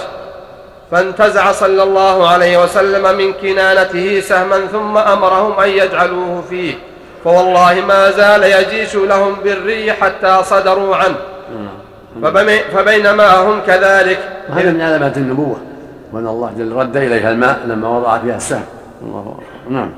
فانتزع 0.90 1.52
صلى 1.52 1.82
الله 1.82 2.28
عليه 2.28 2.62
وسلم 2.62 3.18
من 3.18 3.32
كنانته 3.32 4.20
سهما 4.20 4.66
ثم 4.72 4.96
أمرهم 4.96 5.60
أن 5.60 5.68
يجعلوه 5.68 6.44
فيه. 6.50 6.74
فوالله 7.24 7.84
ما 7.88 8.10
زال 8.10 8.42
يجيش 8.44 8.94
لهم 8.94 9.34
بالري 9.44 9.92
حتى 9.92 10.40
صدروا 10.42 10.96
عنه. 10.96 11.16
فبينما 12.74 13.36
هم 13.36 13.60
كذلك. 13.66 14.18
وهذا 14.50 14.70
من 14.70 14.80
علامات 14.80 15.16
النبوة. 15.16 15.56
وأن 16.12 16.26
الله 16.26 16.52
جل 16.58 16.72
رد 16.72 16.96
إليها 16.96 17.30
الماء 17.30 17.60
لما 17.66 17.88
وضع 17.88 18.18
فيها 18.18 18.36
السهم. 18.36 18.64
الله 19.02 19.38
نعم. 19.70 19.90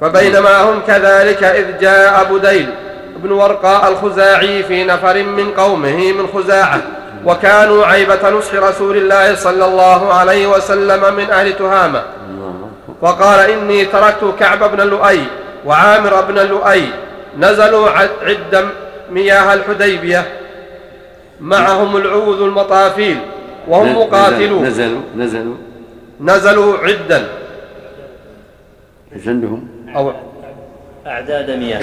فبينما 0.00 0.62
هم 0.62 0.80
كذلك 0.86 1.42
إذ 1.44 1.78
جاء 1.80 2.32
بديل 2.32 2.70
بن 3.16 3.32
ورقاء 3.32 3.88
الخزاعي 3.88 4.62
في 4.62 4.84
نفر 4.84 5.22
من 5.22 5.50
قومه 5.50 6.12
من 6.12 6.26
خزاعة. 6.34 6.80
وكانوا 7.24 7.86
عيبة 7.86 8.30
نصح 8.30 8.54
رسول 8.54 8.96
الله 8.96 9.34
صلى 9.34 9.64
الله 9.64 10.14
عليه 10.14 10.46
وسلم 10.46 11.14
من 11.14 11.30
أهل 11.30 11.52
تهامة. 11.52 12.02
فقال 13.02 13.50
إني 13.50 13.84
تركت 13.84 14.34
كعب 14.38 14.76
بن 14.76 14.86
لؤي 14.86 15.20
وعامر 15.66 16.20
بن 16.20 16.34
لؤي 16.34 16.82
نزلوا 17.38 17.88
عد 18.22 18.66
مياه 19.10 19.54
الحديبية. 19.54 20.24
معهم 21.40 21.96
العوذ 21.96 22.42
المطافيل 22.42 23.18
وهم 23.68 23.98
مقاتلون. 23.98 24.64
نزلوا 24.64 25.00
نزلوا. 25.16 25.56
نزلوا 26.20 26.78
عدا 26.78 27.28
إيش 29.16 29.28
عندهم؟ 29.28 29.68
أو 29.96 30.12
أعداد 31.06 31.50
مياه. 31.50 31.80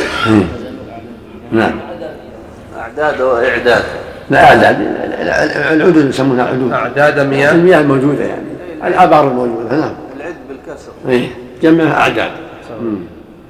نعم. 1.51 1.79
أعداد 2.77 3.21
وإعداد. 3.21 3.83
لا 4.29 4.43
أعداد 4.43 4.77
العدود 5.71 6.09
يسمونها 6.09 6.45
عدود 6.45 6.71
أعداد 6.73 7.19
مياه؟ 7.19 7.51
المياه 7.51 7.81
الموجودة 7.81 8.23
يعني 8.23 8.47
الآبار 8.83 9.27
الموجودة 9.27 9.75
نعم. 9.75 9.93
العد 10.17 10.35
بالكسر. 10.49 10.91
إيه 11.09 11.29
جمعها 11.61 11.99
أعداد. 11.99 12.31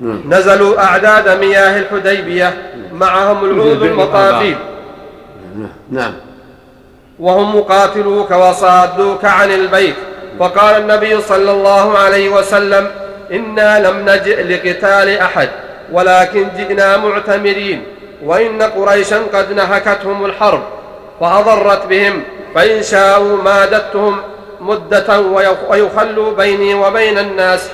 نعم 0.02 0.22
نزلوا 0.30 0.84
أعداد 0.84 1.40
مياه 1.40 1.80
الحديبية 1.80 2.54
معهم 2.94 3.46
العود 3.46 3.84
المطافيل 3.84 4.56
نعم. 5.92 6.14
وهم 7.20 7.56
مقاتلوك 7.56 8.32
وصادوك 8.32 9.26
عن 9.26 9.52
البيت. 9.52 9.96
فقال 10.40 10.82
النبي 10.82 11.22
صلى 11.22 11.52
الله 11.52 11.98
عليه 11.98 12.30
وسلم 12.30 12.88
إنا 13.32 13.88
لم 13.88 14.10
نجئ 14.10 14.44
لقتال 14.44 15.18
أحد 15.18 15.50
ولكن 15.92 16.48
جئنا 16.58 16.98
معتمرين. 16.98 17.84
وإن 18.26 18.62
قريشا 18.62 19.18
قد 19.34 19.52
نهكتهم 19.54 20.26
الحرب 20.26 20.64
فأضرت 21.20 21.86
بهم 21.86 22.24
فإن 22.56 22.84
شاءوا 22.84 23.38
مادتهم 23.44 24.18
مدة 24.62 25.22
ويخلوا 25.70 26.34
بيني 26.34 26.74
وبين 26.74 27.18
الناس. 27.18 27.70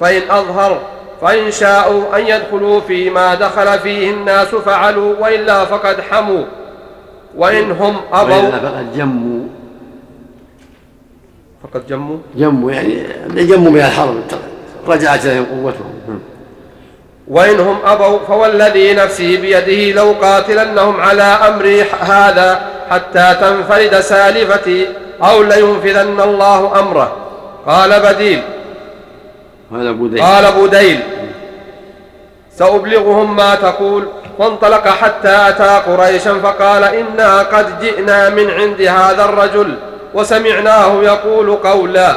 فإن 0.00 0.22
أظهر 0.30 0.80
فإن 1.20 1.50
شاءوا 1.50 2.16
أن 2.16 2.26
يدخلوا 2.26 2.80
فيما 2.80 3.34
دخل 3.34 3.78
فيه 3.78 4.10
الناس 4.10 4.48
فعلوا 4.48 5.14
وإلا 5.20 5.64
فقد 5.64 6.00
حموا. 6.00 6.44
وإن 7.36 7.70
هم 7.70 7.96
أبوا 8.12 8.36
وإلا 8.36 8.58
فقد 8.58 8.96
جموا. 8.96 9.46
فقد 11.62 11.86
جموا؟ 11.86 12.18
جموا 12.36 12.72
يعني 12.72 13.04
جموا 13.44 13.70
من 13.70 13.80
الحرب 13.80 14.22
رجعت 14.88 15.26
إليهم 15.26 15.46
قوتهم. 15.46 16.20
وإن 17.30 17.60
هم 17.60 17.78
أبوا 17.84 18.18
فوالذي 18.28 18.94
نفسي 18.94 19.36
بيده 19.36 20.00
لو 20.00 20.14
قاتلنهم 20.22 21.00
على 21.00 21.22
أمري 21.22 21.82
هذا 21.82 22.60
حتى 22.90 23.36
تنفرد 23.40 24.00
سالفتي 24.00 24.86
أو 25.22 25.42
لينفذن 25.42 26.20
الله 26.20 26.80
أمره. 26.80 27.16
قال 27.66 28.00
بديل. 28.00 28.42
قال 29.72 29.94
بديل 29.94 30.22
قال 30.22 30.52
بديل 30.52 31.00
سأبلغهم 32.52 33.36
ما 33.36 33.54
تقول. 33.54 34.08
فانطلق 34.38 34.88
حتى 34.88 35.48
أتى 35.48 35.82
قريشا 35.86 36.34
فقال 36.34 36.84
إنا 36.84 37.42
قد 37.42 37.80
جئنا 37.80 38.28
من 38.28 38.50
عند 38.50 38.80
هذا 38.80 39.24
الرجل 39.24 39.74
وسمعناه 40.14 41.02
يقول 41.02 41.56
قولا. 41.56 42.14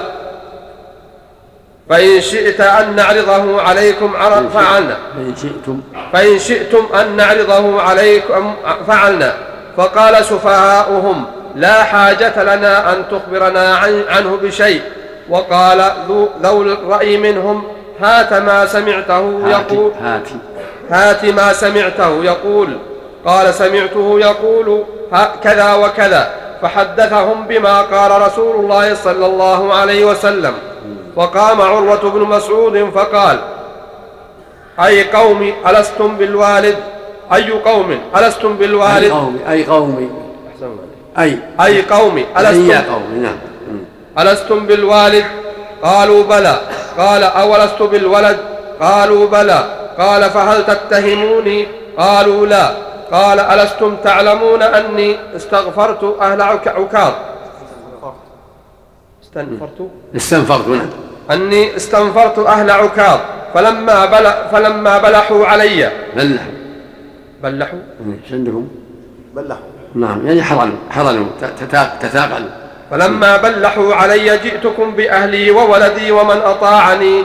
فإن 1.92 2.22
شئت 2.22 2.62
أن 2.62 2.96
نعرضه 2.96 3.62
عليكم 3.62 4.14
فعلنا. 4.54 4.98
فإن 5.16 5.36
شئتم. 5.42 5.82
فإن 6.14 6.40
شئتم 6.40 6.88
أن 7.02 7.16
نعرضه 7.16 7.82
عليكم 7.82 8.54
فعلنا. 8.88 9.34
فقال 9.78 10.26
سفهاؤهم 10.26 11.26
لا 11.56 11.84
حاجة 11.84 12.44
لنا 12.44 12.94
أن 12.94 13.04
تخبرنا 13.12 13.76
عنه 14.10 14.40
بشيء. 14.44 14.82
وقال 15.30 15.92
ذو 16.44 16.62
الرأي 16.62 17.18
منهم 17.18 17.64
هات 18.02 18.34
ما 18.34 18.66
سمعته 18.66 19.42
يقول 19.48 19.92
هات 20.02 20.28
هات 20.90 21.26
ما 21.26 21.54
سمعته 21.54 22.24
يقول. 22.24 22.78
قال 23.26 23.54
سمعته 23.54 24.20
يقول 24.20 24.84
كذا 25.44 25.74
وكذا. 25.74 26.30
فحدثهم 26.62 27.48
بما 27.48 27.82
قال 27.82 28.22
رسول 28.22 28.56
الله 28.56 28.96
صلى 28.96 29.26
الله 29.26 29.74
عليه 29.74 30.06
وسلم. 30.06 30.54
فقام 31.16 31.62
عروة 31.62 32.10
بن 32.10 32.20
مسعود 32.22 32.90
فقال 32.96 33.40
أي 34.80 35.04
قوم 35.04 35.54
ألستم 35.68 36.16
بالوالد؟ 36.18 36.76
أي 37.34 37.52
قوم 37.52 38.00
ألستم 38.16 38.58
بالوالد؟ 38.58 39.04
أي 39.04 39.10
قوم 39.12 39.40
أي 39.50 39.64
قوم. 39.64 40.10
أي. 41.20 41.40
أي 41.62 41.82
قوم 41.82 42.24
ألستم؟ 42.38 42.72
أي 42.72 42.78
قوم 42.78 43.04
نعم. 43.24 43.38
ألستم 44.20 44.66
بالوالد؟ 44.66 45.26
قالوا 45.84 46.24
بلى. 46.24 46.58
قال 46.98 47.24
أولست 47.24 47.82
بالولد؟ 47.82 48.38
قالوا 48.82 49.28
بلى. 49.28 49.64
قال 49.98 50.30
فهل 50.30 50.66
تتهموني؟ 50.66 51.68
قالوا 51.98 52.46
لا. 52.46 52.72
قال 53.12 53.40
ألستم 53.40 53.96
تعلمون 53.96 54.62
أني 54.62 55.16
استغفرت 55.36 56.18
أهل 56.22 56.42
عكاظ؟ 56.42 57.12
استنفرت؟ 59.32 59.90
استنفرت 60.16 60.68
نعم 60.68 60.90
أني 61.32 61.76
استنفرت 61.76 62.40
أهل 62.40 62.72
عكاظ 62.72 63.20
فلما 63.54 64.06
بل 64.06 64.32
فلما 64.52 64.98
بلحوا 64.98 65.46
علي. 65.46 65.92
بلحوا. 66.16 66.52
بلحوا؟ 67.44 67.80
إيش 68.26 68.34
عندهم؟ 68.34 68.70
بلحوا. 69.36 69.62
نعم 69.96 70.28
يعني 70.28 70.44
حرنوا 70.44 70.78
حرنوا 70.90 71.26
تثاقلوا 72.02 72.50
فلما 72.92 73.38
بلحوا 73.38 73.96
علي 73.96 74.38
جئتكم 74.38 74.92
بأهلي 74.92 75.52
وولدي 75.52 76.12
ومن 76.12 76.38
أطاعني. 76.38 77.24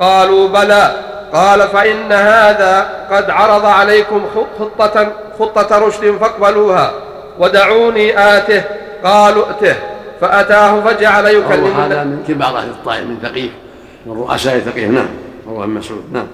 قالوا 0.00 0.48
بلى. 0.48 0.92
قال 1.32 1.60
فإن 1.60 2.12
هذا 2.12 2.90
قد 3.10 3.30
عرض 3.30 3.64
عليكم 3.64 4.26
خطة, 4.58 5.12
خطة 5.38 5.78
رشد 5.78 6.16
فاقبلوها 6.20 6.90
ودعوني 7.38 8.18
آته. 8.18 8.62
قالوا 9.04 9.44
ائته. 9.46 9.95
فأتاه 10.20 10.80
فجعل 10.80 11.26
يكلم 11.26 11.80
هذا 11.80 12.04
من 12.04 12.24
كبار 12.28 12.58
أهل 12.58 12.68
الطائف 12.68 13.04
من 13.04 13.18
ثقيف 13.22 13.50
من 14.06 14.12
رؤساء 14.12 14.58
ثقيف 14.58 14.90
نعم 14.90 15.08
رواه 15.48 15.66
مسعود. 15.66 16.04
نعم. 16.12 16.26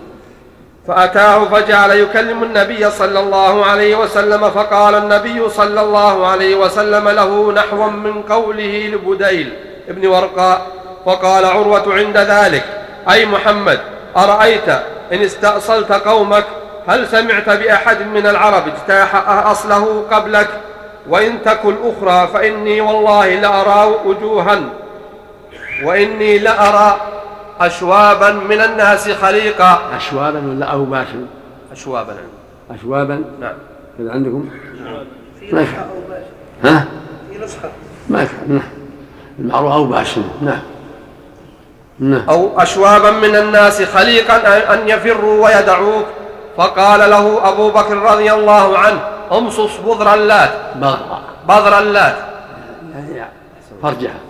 فأتاه 0.88 1.44
فجعل 1.44 1.90
يكلم 1.90 2.42
النبي 2.42 2.90
صلى 2.90 3.20
الله 3.20 3.66
عليه 3.66 3.96
وسلم 3.96 4.50
فقال 4.50 4.94
النبي 4.94 5.48
صلى 5.48 5.80
الله 5.80 6.26
عليه 6.26 6.56
وسلم 6.56 7.08
له 7.08 7.52
نحوا 7.52 7.90
من 7.90 8.22
قوله 8.22 8.86
لبديل 8.94 9.52
ابن 9.88 10.06
ورقاء 10.06 10.66
فقال 11.06 11.44
عروة 11.44 11.94
عند 11.94 12.16
ذلك 12.16 12.64
أي 13.10 13.26
محمد 13.26 13.80
أرأيت 14.16 14.68
إن 15.12 15.22
استأصلت 15.22 15.92
قومك؟ 15.92 16.44
هل 16.86 17.08
سمعت 17.08 17.48
بأحد 17.50 18.06
من 18.06 18.26
العرب 18.26 18.62
اجتاح 18.68 19.28
أصله 19.28 20.04
قبلك؟ 20.10 20.48
وإن 21.08 21.42
تك 21.42 21.60
الأخرى 21.64 22.28
فإني 22.32 22.80
والله 22.80 23.34
لأرى 23.34 23.94
وجوها 24.06 24.60
وإني 25.84 26.38
لأرى 26.38 27.00
أشوابا 27.60 28.30
من 28.32 28.60
الناس 28.60 29.10
خليقا. 29.10 29.78
أشوابا 29.96 30.38
ولا 30.38 30.66
أوباشا 30.66 31.26
أشوابا. 31.72 32.16
أشوابا؟ 32.70 33.24
نعم. 33.40 33.54
كذا 33.98 34.12
عندكم؟ 34.12 34.48
في 35.40 35.46
نسخة 35.56 35.86
أوباش 35.94 36.24
ها؟ 36.64 36.86
في 37.32 37.44
نسخة. 37.44 37.68
ما 38.08 38.26
نعم. 38.48 38.62
المعروف 39.38 39.72
أوباش 39.72 40.18
نعم. 40.42 40.60
نعم. 41.98 42.28
أو 42.28 42.60
أشوابا 42.60 43.10
من 43.10 43.36
الناس 43.36 43.82
خليقا 43.82 44.36
أن 44.74 44.88
يفروا 44.88 45.44
ويدعوك. 45.44 46.06
فقال 46.56 47.10
له 47.10 47.48
أبو 47.48 47.70
بكر 47.70 47.96
رضي 47.96 48.32
الله 48.32 48.78
عنه 48.78 49.00
امصص 49.32 49.76
بذر 49.86 50.14
اللات. 50.14 50.50
بذر 51.48 51.78
اللات. 51.78 52.16
يعني 52.94 53.30
فرجها 53.82 54.20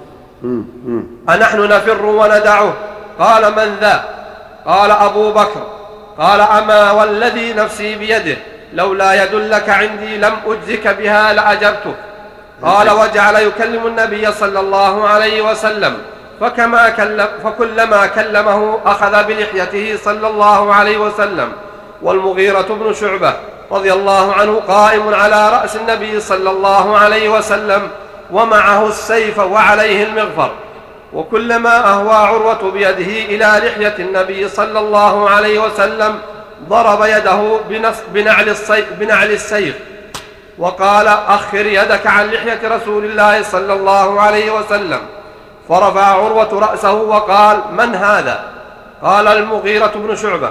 أنحن 1.29 1.69
نفر 1.69 2.07
وندعه. 2.07 2.75
قال 3.19 3.53
من 3.57 3.77
ذا؟ 3.81 4.05
قال 4.67 4.91
أبو 4.91 5.33
بكر. 5.33 5.67
قال 6.19 6.41
أما 6.41 6.91
والذي 6.91 7.53
نفسي 7.53 7.95
بيده؟ 7.95 8.37
لولا 8.75 9.25
يدلك 9.25 9.69
عندي 9.69 10.17
لم 10.17 10.33
أجزك 10.47 10.89
بها 10.89 11.33
لأجبتك. 11.33 11.97
قال 12.63 12.91
وجعل 12.91 13.37
يكلم 13.37 13.87
النبي 13.87 14.33
صلى 14.33 14.61
الله 14.61 15.09
عليه 15.09 15.51
وسلم. 15.51 15.99
فكما 16.41 16.89
كلم 16.89 17.29
فكلما 17.45 18.07
كلمه 18.07 18.79
أخذ 18.87 19.25
بلحيته 19.25 19.99
صلى 20.05 20.27
الله 20.27 20.75
عليه 20.75 20.99
وسلم. 20.99 21.53
والمغيرة 22.03 22.67
بن 22.71 22.95
شعبة. 22.95 23.33
رضي 23.73 23.93
الله 23.93 24.33
عنه 24.33 24.61
قائم 24.69 25.15
على 25.15 25.51
رأس 25.51 25.77
النبي 25.77 26.21
صلى 26.21 26.51
الله 26.51 26.99
عليه 26.99 27.29
وسلم 27.29 27.89
ومعه 28.31 28.89
السيف 28.89 29.39
وعليه 29.39 30.05
المغفر 30.05 30.51
وكلما 31.13 31.93
أهوى 31.93 32.15
عروة 32.15 32.71
بيده 32.71 33.35
إلى 33.35 33.67
لحية 33.67 33.95
النبي 33.99 34.49
صلى 34.49 34.79
الله 34.79 35.31
عليه 35.31 35.59
وسلم 35.59 36.19
ضرب 36.69 37.05
يده 37.05 37.61
بنعل 38.15 38.49
السيف, 38.49 38.93
بنعل 38.93 39.31
السيف 39.31 39.75
وقال 40.59 41.07
أخر 41.09 41.67
يدك 41.67 42.07
عن 42.07 42.31
لحية 42.31 42.61
رسول 42.65 43.05
الله 43.05 43.43
صلى 43.43 43.73
الله 43.73 44.21
عليه 44.21 44.51
وسلم. 44.51 45.01
فرفع 45.69 46.05
عروة 46.05 46.49
رأسه 46.53 46.93
وقال 46.93 47.61
من 47.73 47.95
هذا؟ 47.95 48.45
قال 49.03 49.27
المغيرة 49.29 49.93
بن 49.95 50.17
شعبة. 50.17 50.51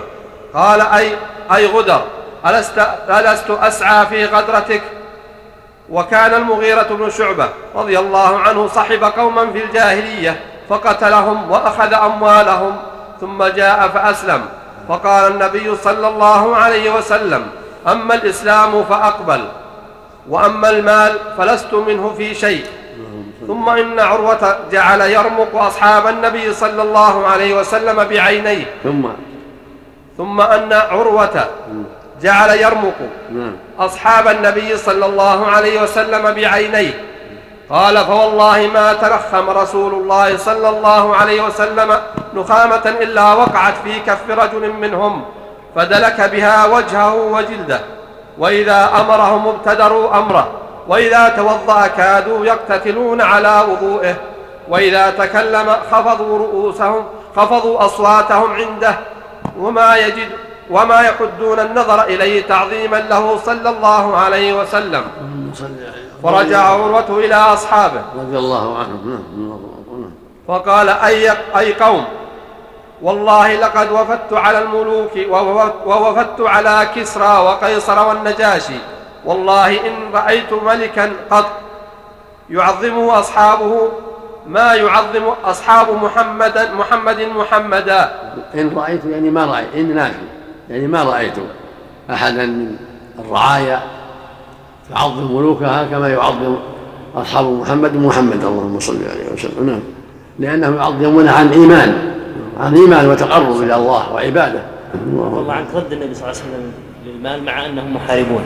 قال 0.53 0.81
أي, 0.81 1.15
أي 1.55 1.65
غدر. 1.65 2.01
ألست, 2.45 2.87
ألست 3.09 3.49
أسعى 3.49 4.05
في 4.05 4.25
غدرتك؟ 4.25 4.81
وكان 5.89 6.33
المغيرة 6.33 6.87
بن 6.89 7.09
شعبة 7.09 7.49
رضي 7.75 7.99
الله 7.99 8.39
عنه 8.39 8.67
صحب 8.67 9.03
قوما 9.03 9.51
في 9.51 9.63
الجاهلية 9.63 10.39
فقتلهم 10.69 11.51
وأخذ 11.51 11.93
أموالهم 11.93 12.77
ثم 13.21 13.43
جاء 13.43 13.87
فأسلم. 13.87 14.41
فقال 14.89 15.31
النبي 15.31 15.75
صلى 15.75 16.07
الله 16.07 16.55
عليه 16.55 16.95
وسلم 16.95 17.47
أما 17.87 18.13
الإسلام 18.13 18.83
فأقبل 18.83 19.41
وأما 20.29 20.69
المال 20.69 21.19
فلست 21.37 21.73
منه 21.73 22.13
في 22.17 22.35
شيء. 22.35 22.65
ثم 23.47 23.69
إن 23.69 23.99
عروة 23.99 24.57
جعل 24.71 25.01
يرمق 25.01 25.55
أصحاب 25.55 26.07
النبي 26.07 26.53
صلى 26.53 26.81
الله 26.81 27.27
عليه 27.27 27.59
وسلم 27.59 28.03
بعينيه. 28.03 28.65
ثم؟ 28.83 29.07
ثم 30.17 30.41
أن 30.41 30.73
عروة 30.73 31.47
جعل 32.21 32.49
يرمق 32.49 32.95
نعم. 33.31 33.55
أصحاب 33.79 34.27
النبي 34.27 34.77
صلى 34.77 35.05
الله 35.05 35.47
عليه 35.47 35.81
وسلم 35.81 36.31
بعينيه. 36.31 37.03
قال 37.69 37.97
فوالله 37.97 38.69
ما 38.73 38.93
ترخم 38.93 39.49
رسول 39.49 39.93
الله 39.93 40.37
صلى 40.37 40.69
الله 40.69 41.15
عليه 41.15 41.41
وسلم 41.41 41.97
نخامة 42.33 42.95
إلا 43.01 43.33
وقعت 43.33 43.73
في 43.83 43.99
كف 43.99 44.29
رجل 44.29 44.73
منهم 44.73 45.25
فدلك 45.75 46.21
بها 46.21 46.65
وجهه 46.65 47.15
وجلده. 47.15 47.79
وإذا 48.37 48.89
أمرهم 48.99 49.47
ابتدروا 49.47 50.17
أمره 50.17 50.51
وإذا 50.87 51.29
توضأ 51.29 51.87
كادوا 51.87 52.45
يقتتلون 52.45 53.21
على 53.21 53.65
وضوئه. 53.69 54.15
وإذا 54.69 55.09
تكلم 55.09 55.75
خفضوا 55.91 56.37
رؤوسهم 56.37 57.05
خفضوا 57.35 57.85
أصواتهم 57.85 58.53
عنده. 58.53 58.95
وما 59.59 59.95
يجد 59.95 60.29
وما 60.71 61.01
يحدون 61.01 61.59
النظر 61.59 62.03
إليه 62.03 62.47
تعظيما 62.47 62.97
له 62.97 63.37
صلى 63.37 63.69
الله 63.69 64.17
عليه 64.17 64.59
وسلم. 64.59 65.03
فرجع 66.23 66.59
عروة 66.59 67.09
إلى 67.09 67.35
أصحابه. 67.35 68.01
رضي 68.15 68.37
الله 68.37 68.77
عنهم 68.77 69.01
نعم 69.37 69.71
فقال 70.47 70.89
أي, 70.89 71.31
أي 71.57 71.73
قوم؟ 71.73 72.05
والله 73.01 73.55
لقد 73.55 73.91
وفدت 73.91 74.33
على 74.33 74.59
الملوك 74.59 75.11
ووفدت 75.85 76.41
على 76.41 76.87
كسرى 76.95 77.37
وقيصر 77.37 78.07
والنجاشي. 78.07 78.79
والله 79.25 79.87
إن 79.87 80.13
رأيت 80.13 80.53
ملكا 80.53 81.11
قط 81.31 81.49
يعظمه 82.49 83.19
أصحابه 83.19 83.91
ما 84.47 84.73
يعظم 84.73 85.25
أصحاب 85.45 86.03
محمد 86.03 86.69
محمد 86.73 87.21
محمدا. 87.21 88.01
إن 88.55 88.77
رأيت 88.77 89.05
يعني 89.05 89.29
ما 89.29 89.45
رأيت 89.45 89.75
إن 89.75 89.95
نافي 89.95 90.40
يعني 90.71 90.87
ما 90.87 91.03
رأيت 91.03 91.33
أحدا 92.09 92.45
من 92.45 92.75
الرعايا 93.19 93.79
تعظم 94.89 95.35
ملوكها 95.35 95.83
كما 95.83 96.09
يعظم 96.09 96.55
أصحاب 97.15 97.45
محمد 97.45 97.95
محمد 97.95 98.43
اللهم 98.43 98.79
صل 98.79 98.95
عليه 98.95 99.33
وسلم. 99.33 99.65
نعم. 99.65 99.79
لأنهم 100.39 100.75
يعظمون 100.75 101.27
عن 101.27 101.47
إيمان 101.49 102.13
عن 102.59 102.75
إيمان 102.75 103.09
وتقرب 103.09 103.61
إلى 103.61 103.75
الله 103.75 104.13
وعبادة. 104.13 104.61
والله 105.15 105.53
عن 105.53 105.65
رد 105.75 105.93
النبي 105.93 106.13
صلى 106.13 106.23
الله 106.23 106.41
عليه 106.41 106.51
وسلم 106.51 106.71
للمال 107.05 107.43
مع 107.43 107.65
أنهم 107.65 107.95
محاربون 107.95 108.41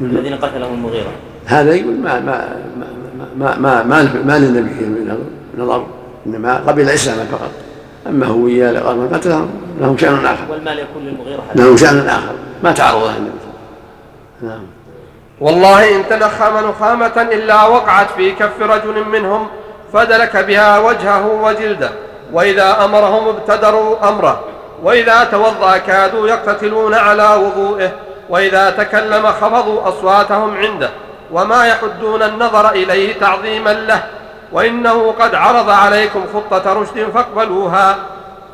الذين 0.00 0.34
قتلهم 0.34 0.74
المغيرة. 0.74 1.12
هذا 1.46 1.74
يقول 1.74 1.94
ما 1.98 2.20
ما 2.20 2.56
ما 3.36 3.56
ما 3.58 3.82
ما, 3.82 4.22
ما 4.24 4.38
للنبي 4.38 4.74
فيه 4.74 4.86
من 4.86 5.18
نظر 5.58 5.86
إنما 6.26 6.56
قبل 6.56 6.88
اسلاما 6.88 7.24
فقط. 7.24 7.50
أما 8.06 8.26
هو 8.26 8.38
وياه 8.38 8.72
لقد 8.72 9.14
قتلهم 9.14 9.50
لهم 9.80 9.98
شأن 9.98 10.26
آخر. 10.26 10.44
والمال 10.50 10.78
يكون 10.78 11.02
للمغيرة 11.02 11.42
لهم 11.54 11.76
شأن 11.76 12.08
آخر. 12.08 12.32
ما 12.62 12.72
تعرض 12.72 13.02
له 13.02 13.16
النبي 13.16 13.32
نعم. 14.42 14.62
والله 15.40 15.96
إن 15.96 16.08
تنخم 16.08 16.68
نخامه 16.68 17.28
إلا 17.32 17.64
وقعت 17.64 18.10
في 18.16 18.32
كف 18.32 18.62
رجل 18.62 19.04
منهم 19.04 19.46
فدلك 19.92 20.36
بها 20.36 20.78
وجهه 20.78 21.26
وجلده. 21.26 21.90
وإذا 22.32 22.84
أمرهم 22.84 23.28
ابتدروا 23.28 24.08
أمره. 24.08 24.40
وإذا 24.82 25.24
توضأ 25.24 25.76
كادوا 25.76 26.28
يقتتلون 26.28 26.94
على 26.94 27.34
وضوئه. 27.34 27.90
وإذا 28.28 28.70
تكلم 28.70 29.26
خفضوا 29.26 29.88
أصواتهم 29.88 30.56
عنده. 30.56 30.90
وما 31.32 31.66
يحدون 31.66 32.22
النظر 32.22 32.70
إليه 32.70 33.20
تعظيما 33.20 33.72
له. 33.72 34.02
وإنه 34.52 35.14
قد 35.20 35.34
عرض 35.34 35.70
عليكم 35.70 36.24
خطة 36.34 36.72
رشد 36.72 37.10
فاقبلوها. 37.14 37.96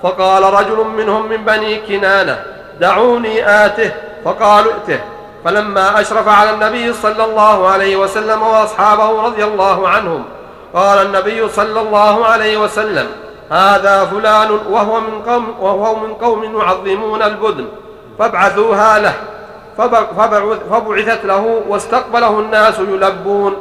فقال 0.02 0.42
رجل 0.42 0.84
منهم 0.96 1.28
من 1.28 1.44
بني 1.44 1.76
كنانة 1.76 2.44
دعوني 2.80 3.64
آته. 3.64 3.90
فقالوا 4.24 4.72
ائته. 4.72 5.00
فلما 5.44 6.00
أشرف 6.00 6.28
على 6.28 6.50
النبي 6.50 6.92
صلى 6.92 7.24
الله 7.24 7.68
عليه 7.68 7.96
وسلم 7.96 8.42
وأصحابه 8.42 9.22
رضي 9.22 9.44
الله 9.44 9.88
عنهم 9.88 10.24
قال 10.74 11.06
النبي 11.06 11.48
صلى 11.48 11.80
الله 11.80 12.26
عليه 12.26 12.56
وسلم 12.58 13.06
هذا 13.50 14.04
فلان 14.04 14.50
وهو 14.70 15.00
من 15.00 15.22
قوم 15.26 15.54
وهو 15.60 15.94
من 15.94 16.14
قوم 16.14 16.60
يعظمون 16.60 17.22
البدن 17.22 17.66
فابعثوها 18.18 18.98
له. 18.98 19.14
فبعثت 20.70 21.24
له 21.24 21.62
واستقبله 21.68 22.38
الناس 22.40 22.78
يلبون. 22.78 23.56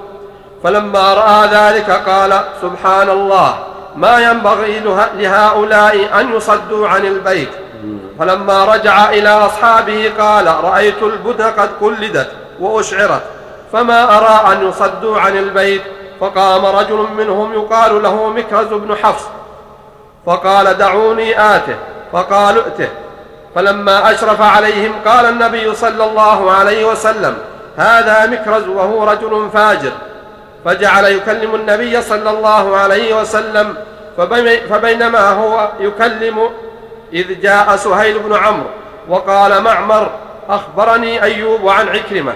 فلما 0.63 1.13
رأى 1.13 1.47
ذلك 1.47 1.89
قال 1.91 2.41
سبحان 2.61 3.09
الله 3.09 3.57
ما 3.95 4.19
ينبغي 4.19 4.79
لهؤلاء 5.15 6.19
أن 6.19 6.35
يصدوا 6.35 6.87
عن 6.87 7.05
البيت. 7.05 7.49
فلما 8.19 8.65
رجع 8.65 9.09
إلى 9.09 9.29
أصحابه 9.29 10.11
قال 10.19 10.47
رأيت 10.63 11.03
البدن 11.03 11.45
قد 11.45 11.69
قلدت 11.81 12.31
وأشعرت 12.59 13.21
فما 13.73 14.17
أرى 14.17 14.53
أن 14.53 14.67
يصدوا 14.69 15.19
عن 15.19 15.37
البيت. 15.37 15.81
فقام 16.21 16.65
رجل 16.65 17.07
منهم 17.17 17.53
يقال 17.53 18.03
له 18.03 18.29
مكرز 18.29 18.67
بن 18.67 18.95
حفص. 18.95 19.23
فقال 20.25 20.77
دعوني 20.77 21.39
آته. 21.55 21.75
فقالوا 22.13 22.63
ائته. 22.63 22.89
فلما 23.55 24.11
أشرف 24.11 24.41
عليهم 24.41 24.91
قال 25.05 25.25
النبي 25.25 25.75
صلى 25.75 26.03
الله 26.03 26.51
عليه 26.51 26.85
وسلم 26.85 27.37
هذا 27.77 28.25
مكرز 28.25 28.67
وهو 28.67 29.03
رجل 29.03 29.49
فاجر. 29.53 29.91
فجعل 30.67 31.05
يكلم 31.05 31.55
النبي 31.55 32.01
صلى 32.01 32.29
الله 32.29 32.77
عليه 32.77 33.21
وسلم 33.21 33.77
فبينما 34.69 35.29
هو 35.29 35.71
يكلم 35.79 36.49
إذ 37.13 37.41
جاء 37.41 37.75
سهيل 37.75 38.19
بن 38.19 38.35
عمرو 38.35 38.69
وقال 39.09 39.63
معمر 39.63 40.11
أخبرني 40.49 41.23
أيوب 41.23 41.69
عن 41.69 41.87
عكرمة 41.87 42.33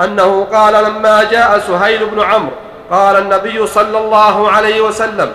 أنه 0.00 0.44
قال 0.44 0.84
لما 0.84 1.24
جاء 1.30 1.58
سهيل 1.58 2.06
بن 2.06 2.20
عمرو 2.20 2.52
قال 2.90 3.16
النبي 3.16 3.66
صلى 3.66 3.98
الله 3.98 4.50
عليه 4.50 4.80
وسلم 4.80 5.32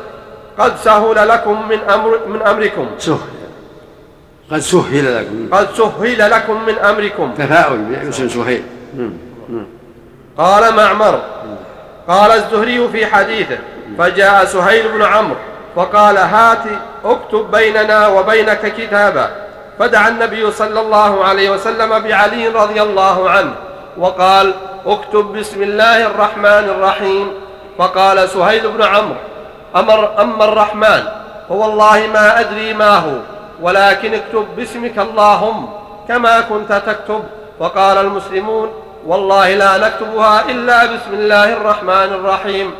قد 0.59 0.77
سهل 0.77 1.27
لكم 1.27 1.69
من, 1.69 1.79
أمر 1.89 2.19
من 2.27 2.41
أمركم. 2.41 2.87
سهل. 2.97 3.17
قد 4.51 4.59
سهل 4.59 5.15
لكم. 5.15 5.57
قد 5.57 5.67
سهل 5.73 6.31
لكم 6.31 6.65
من 6.65 6.77
أمركم. 6.77 7.33
تفاؤل 7.37 7.77
باسم 7.77 8.29
سهيل. 8.29 8.63
قال 10.37 10.75
معمر 10.75 11.21
قال 12.09 12.31
الزهري 12.31 12.87
في 12.87 13.05
حديثه 13.05 13.57
فجاء 13.97 14.45
سهيل 14.45 14.87
بن 14.87 15.03
عمرو 15.03 15.35
فقال 15.75 16.17
هات 16.17 16.63
اكتب 17.05 17.51
بيننا 17.51 18.07
وبينك 18.07 18.73
كتابا. 18.77 19.29
فدعا 19.79 20.09
النبي 20.09 20.51
صلى 20.51 20.79
الله 20.79 21.25
عليه 21.25 21.49
وسلم 21.49 21.99
بعلي 21.99 22.47
رضي 22.47 22.81
الله 22.81 23.29
عنه 23.29 23.53
وقال 23.97 24.53
اكتب 24.85 25.33
بسم 25.33 25.63
الله 25.63 26.05
الرحمن 26.05 26.45
الرحيم. 26.45 27.31
فقال 27.77 28.29
سهيل 28.29 28.71
بن 28.71 28.83
عمرو 28.83 29.15
أمر 29.75 30.21
أما 30.21 30.45
الرحمن 30.45 31.03
فوالله 31.49 32.07
ما 32.13 32.39
أدري 32.39 32.73
ما 32.73 32.95
هو 32.95 33.17
ولكن 33.61 34.13
اكتب 34.13 34.47
باسمك 34.57 34.99
اللهم 34.99 35.69
كما 36.07 36.41
كنت 36.41 36.73
تكتب. 36.73 37.23
وقال 37.59 37.97
المسلمون 37.97 38.73
والله 39.07 39.53
لا 39.55 39.77
نكتبها 39.77 40.43
إلا 40.49 40.85
بسم 40.85 41.13
الله 41.13 41.53
الرحمن 41.53 42.09
الرحيم. 42.13 42.73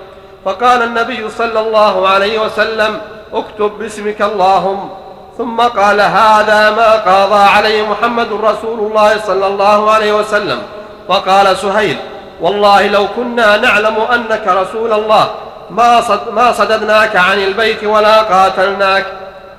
فقال 0.45 0.83
النبي 0.83 1.29
صلى 1.29 1.59
الله 1.59 2.07
عليه 2.07 2.39
وسلم 2.39 3.01
اكتب 3.33 3.71
باسمك 3.79 4.21
اللهم. 4.21 4.89
ثم 5.37 5.61
قال 5.61 6.01
هذا 6.01 6.69
ما 6.69 6.91
قاضى 6.91 7.43
عليه 7.49 7.89
محمد 7.89 8.27
رسول 8.33 8.79
الله 8.79 9.17
صلى 9.17 9.47
الله 9.47 9.91
عليه 9.91 10.13
وسلم. 10.13 10.61
وقال 11.07 11.57
سهيل 11.57 11.97
والله 12.41 12.87
لو 12.87 13.07
كنا 13.15 13.57
نعلم 13.57 13.95
أنك 14.13 14.47
رسول 14.47 14.93
الله 14.93 15.31
ما, 15.69 16.01
صد 16.01 16.33
ما 16.33 16.51
صددناك 16.51 17.15
عن 17.15 17.39
البيت 17.39 17.83
ولا 17.83 18.21
قاتلناك. 18.21 19.05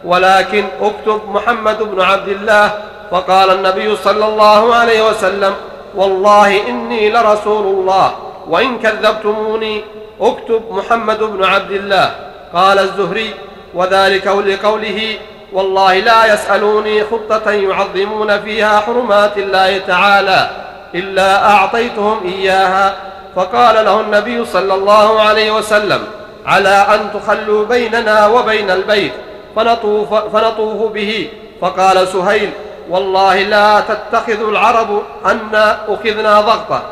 ولكن 0.05 0.65
اكتب 0.83 1.21
محمد 1.29 1.83
بن 1.83 2.01
عبد 2.01 2.29
الله. 2.29 2.71
فقال 3.11 3.51
النبي 3.51 3.97
صلى 3.97 4.25
الله 4.25 4.75
عليه 4.75 5.09
وسلم 5.09 5.55
والله 5.95 6.69
إني 6.69 7.11
لرسول 7.11 7.67
الله 7.67 8.13
وإن 8.49 8.79
كذبتموني 8.79 9.85
أكتب 10.21 10.63
محمد 10.71 11.19
بن 11.19 11.45
عبد 11.45 11.71
الله 11.71 12.15
قال 12.55 12.79
الزهري 12.79 13.35
وذلك 13.75 14.27
لقوله 14.27 15.17
والله 15.53 15.99
لا 15.99 16.35
يسألوني 16.35 17.05
خطة 17.05 17.51
يعظمون 17.51 18.41
فيها 18.41 18.81
حرمات 18.81 19.39
الله 19.39 19.79
تعالى 19.79 20.51
إلا 20.95 21.51
أعطيتهم 21.51 22.21
إياها. 22.25 22.95
فقال 23.37 23.85
له 23.85 24.01
النبي 24.01 24.45
صلى 24.45 24.75
الله 24.75 25.21
عليه 25.21 25.51
وسلم 25.51 26.03
على 26.47 26.87
أن 26.95 27.11
تخلوا 27.15 27.65
بيننا 27.65 28.27
وبين 28.27 28.71
البيت 28.71 29.13
فنطوف, 29.57 30.15
فنطوف 30.15 30.93
به. 30.93 31.29
فقال 31.61 32.09
سهيل 32.09 32.51
والله 32.91 33.43
لا 33.43 33.81
تتخذ 33.81 34.49
العرب 34.49 35.03
أن 35.27 35.55
أخذنا 35.89 36.41
ضغطة. 36.41 36.83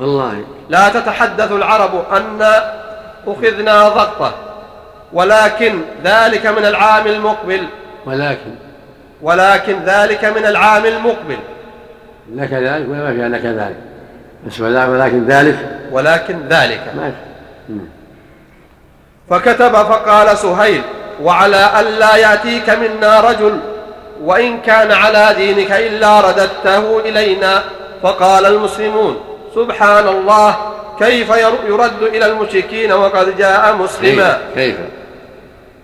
والله. 0.00 0.44
لا 0.68 0.88
تتحدث 0.88 1.52
العرب 1.52 2.04
أن 2.12 2.42
أخذنا 3.26 3.88
ضغطة. 3.88 4.34
ولكن 5.12 5.80
ذلك 6.04 6.46
من 6.46 6.64
العام 6.64 7.06
المقبل. 7.06 7.66
ولكن. 8.06 8.54
ولكن 9.22 9.76
ذلك 9.84 10.24
من 10.24 10.46
العام 10.46 10.86
المقبل. 10.86 11.38
لك 12.34 12.52
ذلك؟ 12.52 12.88
ولا 12.88 13.04
ما 13.04 13.12
فيها 13.12 13.28
لك 13.28 13.44
ذلك. 13.44 13.76
بس 14.46 14.60
ولكن 14.60 15.26
ذلك. 15.26 15.58
ولكن 15.90 16.48
ذلك. 16.48 16.80
ماشي 16.96 17.34
فكتب 19.30 19.72
فقال 19.72 20.38
سهيل 20.38 20.82
وعلى 21.22 21.80
ألا 21.80 22.16
يأتيك 22.16 22.70
منا 22.70 23.20
رجل 23.20 23.60
وإن 24.24 24.60
كان 24.60 24.92
على 24.92 25.34
دينك 25.36 25.72
إلا 25.72 26.20
رددته 26.20 27.00
إلينا 27.00 27.62
فقال 28.02 28.46
المسلمون 28.46 29.20
سبحان 29.54 30.08
الله 30.08 30.56
كيف 30.98 31.30
يرد 31.68 32.02
إلى 32.02 32.26
المشركين 32.26 32.92
وقد 32.92 33.36
جاء 33.38 33.76
مسلما؟ 33.76 34.38
كيف؟ 34.54 34.76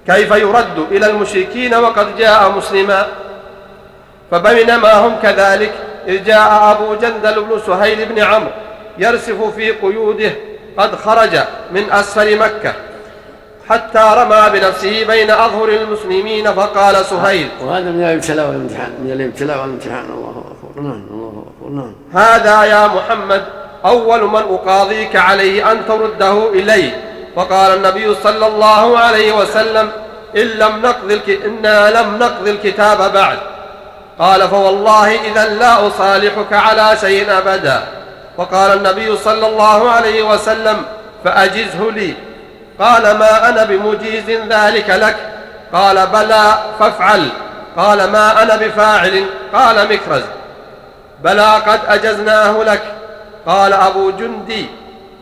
كيف؟ 0.07 0.31
يرد 0.31 0.87
إلى 0.90 1.07
المشركين 1.07 1.74
وقد 1.74 2.16
جاء 2.16 2.50
مسلما؟ 2.50 3.07
فبينما 4.31 4.92
هم 4.92 5.16
كذلك 5.22 5.72
إذ 6.09 6.24
جاء 6.24 6.70
أبو 6.70 6.94
جندل 6.94 7.42
بن 7.42 7.61
سهيل 7.66 8.05
بن 8.05 8.22
عمرو 8.22 8.50
يرسف 8.98 9.55
في 9.55 9.70
قيوده 9.70 10.33
قد 10.79 10.96
خرج 10.96 11.38
من 11.72 11.90
أسفل 11.90 12.38
مكة. 12.38 12.74
حتى 13.70 14.04
رمى 14.16 14.61
بنفسه 14.61 15.04
بين 15.04 15.30
أظهر 15.30 15.68
المسلمين 15.68 16.52
فقال 16.52 17.04
سهيل 17.04 17.48
وهذا 17.62 17.90
من 17.90 18.04
الابتلاء 18.04 18.46
والامتحان 18.46 18.90
من 19.04 19.12
الابتلاء 19.12 19.61
والامتحان. 19.61 20.04
الله 20.04 20.44
أكبر. 20.50 20.83
نعم 20.83 21.06
الله 21.11 21.44
أكبر. 21.46 21.70
نعم. 21.70 21.94
هذا 22.14 22.64
يا 22.64 22.87
محمد 22.87 23.44
أول 23.85 24.22
من 24.22 24.37
أقاضيك 24.37 25.16
عليه 25.16 25.72
أن 25.72 25.87
ترده 25.88 26.50
إلي 26.52 26.90
فقال 27.37 27.76
النبي 27.76 28.14
صلى 28.14 28.46
الله 28.46 28.98
عليه 28.98 29.33
وسلم 29.33 29.88
إن 30.37 30.46
لم 30.46 30.83
نقضي 30.83 31.14
الك... 31.14 31.28
إنا 31.44 31.90
لم 31.90 32.18
نقضي 32.18 32.50
الكتاب 32.50 33.12
بعد. 33.12 33.38
قال 34.18 34.48
فوالله 34.48 35.20
إذا 35.20 35.54
لا 35.54 35.87
أصالحك 35.87 36.52
على 36.52 36.96
شيء 37.00 37.38
أبدا. 37.38 37.83
وقال 38.37 38.78
النبي 38.78 39.16
صلى 39.16 39.46
الله 39.46 39.90
عليه 39.90 40.22
وسلم 40.22 40.83
فأجزه 41.24 41.90
لي. 41.90 42.14
قال 42.81 43.03
ما 43.03 43.49
أنا 43.49 43.64
بمجيز 43.64 44.31
ذلك 44.31 44.90
لك؟ 44.90 45.16
قال 45.73 46.07
بلى 46.07 46.59
فافعل. 46.79 47.29
قال 47.77 48.11
ما 48.11 48.43
أنا 48.43 48.57
بفاعل؟ 48.57 49.25
قال 49.53 49.93
مكرز. 49.93 50.23
بلى 51.25 51.55
قد 51.55 51.81
أجزناه 51.88 52.62
لك. 52.62 52.83
قال 53.47 53.73
أبو 53.73 54.11
جندي. 54.11 54.66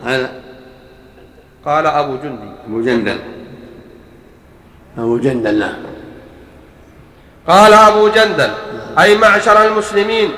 هذا. 0.05 0.29
قال 1.65 1.87
أبو 1.87 2.15
جندي. 2.15 2.51
أبو 2.67 2.81
جندل. 2.81 3.19
أبو 4.97 5.17
جندل 5.17 5.59
نعم 5.59 5.75
قال 7.47 7.73
أبو 7.73 8.09
جندل 8.09 8.49
أي 8.99 9.17
معشر 9.17 9.67
المسلمين 9.67 10.33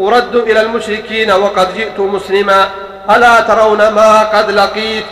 أرد 0.00 0.36
إلى 0.36 0.60
المشركين 0.60 1.32
وقد 1.32 1.74
جئت 1.74 2.00
مسلما 2.00 2.68
ألا 3.10 3.40
ترون 3.40 3.78
ما 3.88 4.22
قد 4.22 4.50
لقيت؟ 4.50 5.04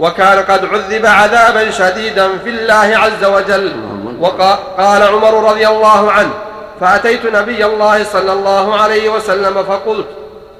وكان 0.00 0.38
قد 0.38 0.64
عذب 0.64 1.06
عذابا 1.06 1.70
شديدا 1.70 2.28
في 2.44 2.50
الله 2.50 2.98
عز 2.98 3.24
وجل. 3.24 3.72
وقال 4.20 5.02
عمر 5.02 5.50
رضي 5.50 5.68
الله 5.68 6.12
عنه 6.12 6.30
فأتيت 6.80 7.26
نبي 7.26 7.66
الله 7.66 8.04
صلى 8.04 8.32
الله 8.32 8.80
عليه 8.80 9.08
وسلم 9.08 9.64
فقلت 9.64 10.06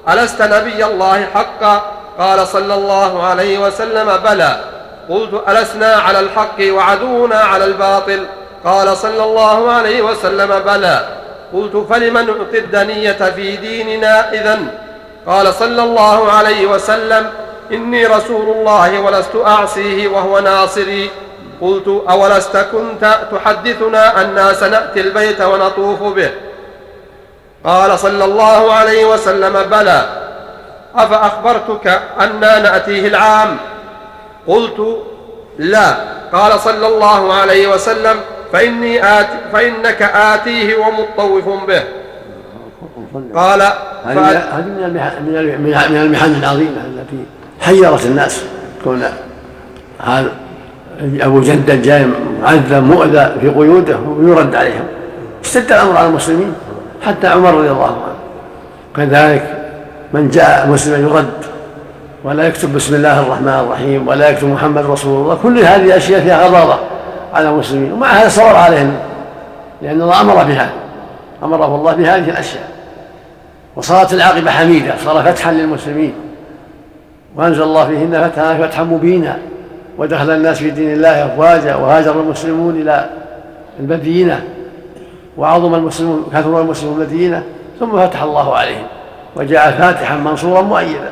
ألست 0.09 0.41
نبي 0.41 0.85
الله 0.85 1.25
حقا؟ 1.33 1.81
قال 2.19 2.47
صلى 2.47 2.73
الله 2.73 3.23
عليه 3.23 3.57
وسلم 3.59 4.17
بلى. 4.17 4.55
قلت 5.09 5.43
ألسنا 5.49 5.95
على 5.95 6.19
الحق 6.19 6.59
وعدونا 6.61 7.39
على 7.39 7.65
الباطل؟ 7.65 8.25
قال 8.65 8.97
صلى 8.97 9.23
الله 9.23 9.71
عليه 9.71 10.01
وسلم 10.01 10.59
بلى. 10.59 11.07
قلت 11.53 11.87
فلمن 11.89 12.25
نعطي 12.27 12.59
الدنية 12.59 13.31
في 13.35 13.55
ديننا 13.55 14.33
إذن؟ 14.33 14.67
قال 15.27 15.53
صلى 15.53 15.83
الله 15.83 16.31
عليه 16.31 16.65
وسلم 16.65 17.29
إني 17.73 18.05
رسول 18.05 18.49
الله 18.55 18.99
ولست 18.99 19.35
أعصيه 19.45 20.07
وهو 20.07 20.39
ناصري. 20.39 21.09
قلت 21.61 21.87
أولست 22.09 22.57
كنت 22.57 23.19
تحدثنا 23.31 24.21
أنا 24.21 24.53
سنأتي 24.53 25.01
البيت 25.01 25.41
ونطوف 25.41 26.03
به؟ 26.03 26.31
قال 27.63 27.99
صلى 27.99 28.25
الله 28.25 28.73
عليه 28.73 29.05
وسلم 29.05 29.53
بلى. 29.71 30.05
أفأخبرتك 30.95 32.01
أنا 32.19 32.59
نأتيه 32.59 33.07
العام؟ 33.07 33.57
قلت 34.47 34.97
لا. 35.59 35.95
قال 36.33 36.59
صلى 36.59 36.87
الله 36.87 37.33
عليه 37.33 37.67
وسلم 37.67 38.19
فإني 38.53 39.19
آت 39.19 39.27
فإنك 39.53 40.01
آتيه 40.01 40.75
ومطوف 40.75 41.63
به. 41.67 41.83
قال 43.35 43.61
هذه 44.05 44.17
من 44.57 45.21
من 45.89 45.97
المحن 45.97 46.35
العظيمة 46.35 46.81
التي 46.85 47.25
حيرت 47.61 48.05
الناس. 48.05 48.43
كون 48.83 49.03
هذا 49.99 50.31
أبو 51.21 51.41
جندل 51.41 51.81
جاي 51.81 52.05
معذب 52.41 52.83
مؤذى 52.83 53.35
في 53.41 53.49
قيوده 53.49 53.97
ويرد 53.99 54.55
عليهم. 54.55 54.83
اشتد 55.43 55.71
الأمر 55.71 55.97
على 55.97 56.07
المسلمين 56.07 56.53
حتى 57.05 57.27
عمر 57.27 57.53
رضي 57.53 57.71
الله 57.71 57.85
عنه. 57.85 58.15
كذلك 58.95 59.43
من 60.13 60.29
جاء 60.29 60.67
مسلما 60.67 60.97
يرد 60.97 61.33
ولا 62.23 62.47
يكتب 62.47 62.73
بسم 62.73 62.95
الله 62.95 63.19
الرحمن 63.19 63.65
الرحيم 63.65 64.07
ولا 64.07 64.29
يكتب 64.29 64.47
محمد 64.47 64.85
رسول 64.85 65.23
الله. 65.23 65.37
كل 65.43 65.59
هذه 65.59 65.97
أشياء 65.97 66.21
فيها 66.21 66.47
غضاضة 66.47 66.79
على 67.33 67.49
المسلمين 67.49 67.91
ومع 67.91 68.07
هذا 68.07 68.29
صبر 68.29 68.55
عليهم 68.55 68.95
لأن 69.81 70.01
الله 70.01 70.21
أمر 70.21 70.43
بها 70.43 70.69
أمره 71.43 71.75
الله 71.75 71.93
بهذه 71.93 72.29
الأشياء. 72.29 72.63
وصارت 73.75 74.13
العاقبة 74.13 74.51
حميدة 74.51 74.93
صار 75.05 75.23
فتحا 75.23 75.51
للمسلمين. 75.51 76.13
وأنزل 77.35 77.63
الله 77.63 77.85
فيهن 77.85 78.29
فتحا 78.29 78.57
فتحا 78.57 78.83
مبينا 78.83 79.37
ودخل 79.97 80.29
الناس 80.29 80.57
في 80.57 80.69
دين 80.69 80.93
الله 80.93 81.25
أفواجا 81.25 81.75
وهاجر 81.75 82.11
المسلمون 82.11 82.75
إلى 82.75 83.09
المدينة 83.79 84.43
وعظم 85.37 85.75
المسلمون 85.75 86.25
كثر 86.33 86.61
المسلمون 86.61 87.01
المدينة 87.01 87.43
ثم 87.79 88.07
فتح 88.07 88.23
الله 88.23 88.55
عليهم 88.55 88.87
وجاء 89.35 89.71
فاتحا 89.71 90.15
منصورا 90.15 90.61
مؤيدا 90.61 91.11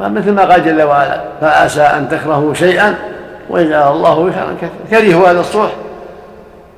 مثل 0.00 0.32
ما 0.32 0.44
قال 0.44 0.64
جل 0.64 0.82
وعلا 0.82 1.20
فعسى 1.40 1.82
أن 1.82 2.08
تكرهوا 2.08 2.54
شيئا 2.54 2.94
ويجعل 3.50 3.92
الله 3.92 4.14
خيرا 4.32 4.56
كثيرا 4.60 5.00
كرهوا 5.02 5.30
هذا 5.30 5.40
الصلح 5.40 5.70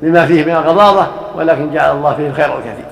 لما 0.03 0.27
فيه 0.27 0.45
من 0.45 0.53
الغضاضة 0.53 1.07
ولكن 1.37 1.73
جعل 1.73 1.97
الله 1.97 2.15
فيه 2.15 2.29
الخير 2.29 2.59
الكثير. 2.59 2.85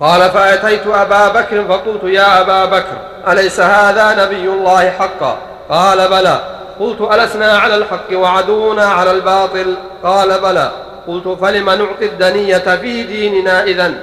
قال 0.00 0.30
فأتيت 0.30 0.86
أبا 0.86 1.28
بكر 1.28 1.64
فقلت 1.64 2.04
يا 2.04 2.40
أبا 2.40 2.64
بكر 2.64 3.11
أليس 3.28 3.60
هذا 3.60 4.24
نبي 4.24 4.48
الله 4.48 4.90
حقا؟ 4.90 5.38
قال 5.68 6.08
بلى. 6.08 6.40
قلت 6.80 7.00
ألسنا 7.00 7.58
على 7.58 7.74
الحق 7.74 8.12
وعدونا 8.12 8.84
على 8.84 9.10
الباطل؟ 9.10 9.74
قال 10.04 10.40
بلى. 10.40 10.70
قلت 11.08 11.28
فلم 11.28 11.70
نعطي 11.70 12.06
الدنية 12.06 12.58
في 12.58 13.02
ديننا 13.02 13.64
إذن؟ 13.64 13.98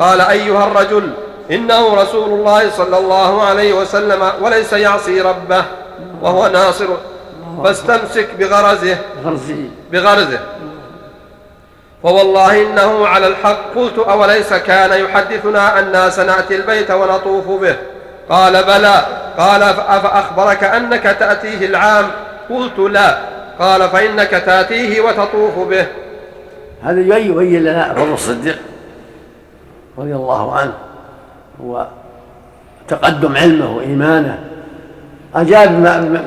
قال 0.00 0.20
أيها 0.20 0.66
الرجل 0.66 1.10
إنه 1.50 1.94
رسول 1.94 2.28
الله 2.28 2.70
صلى 2.70 2.98
الله 2.98 3.42
عليه 3.42 3.72
وسلم 3.72 4.32
وليس 4.40 4.72
يعصي 4.72 5.20
ربه 5.20 5.64
وهو 6.22 6.46
ناصر. 6.46 6.86
فاستمسك 7.64 8.28
بغرزه. 8.38 8.96
بغرزه. 9.92 10.38
فوالله 12.02 12.62
إنه 12.62 13.06
على 13.06 13.26
الحق. 13.26 13.74
قلت 13.76 13.98
أوليس 13.98 14.54
كان 14.54 15.04
يحدثنا 15.04 15.78
أنا 15.78 16.10
سنأتي 16.10 16.56
البيت 16.56 16.90
ونطوف 16.90 17.46
به؟ 17.60 17.76
قال 18.28 18.52
بلى. 18.52 19.02
قال 19.38 19.62
أفأخبرك 19.62 20.64
أنك 20.64 21.02
تأتيه 21.02 21.66
العام؟ 21.66 22.04
قلت 22.50 22.78
لا. 22.78 23.18
قال 23.58 23.88
فإنك 23.88 24.30
تأتيه 24.30 25.00
وتطوف 25.00 25.58
به. 25.58 25.86
هذا 26.82 27.16
يبين 27.16 27.64
لنا 27.64 27.94
فضل 27.94 28.12
الصديق 28.12 28.58
رضي 29.98 30.14
الله 30.14 30.54
عنه. 30.54 30.72
وتقدم 31.60 33.36
علمه 33.36 33.76
وإيمانه. 33.76 34.38
أجاب 35.34 35.68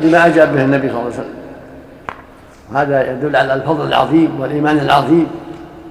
بما 0.02 0.26
أجاب 0.26 0.56
به 0.56 0.62
النبي 0.62 0.90
صلى 0.90 1.00
الله 1.00 1.12
عليه 1.12 1.16
وسلم. 1.16 1.42
هذا 2.76 3.12
يدل 3.12 3.36
على 3.36 3.54
الفضل 3.54 3.88
العظيم 3.88 4.40
والإيمان 4.42 4.80
العظيم. 4.80 5.28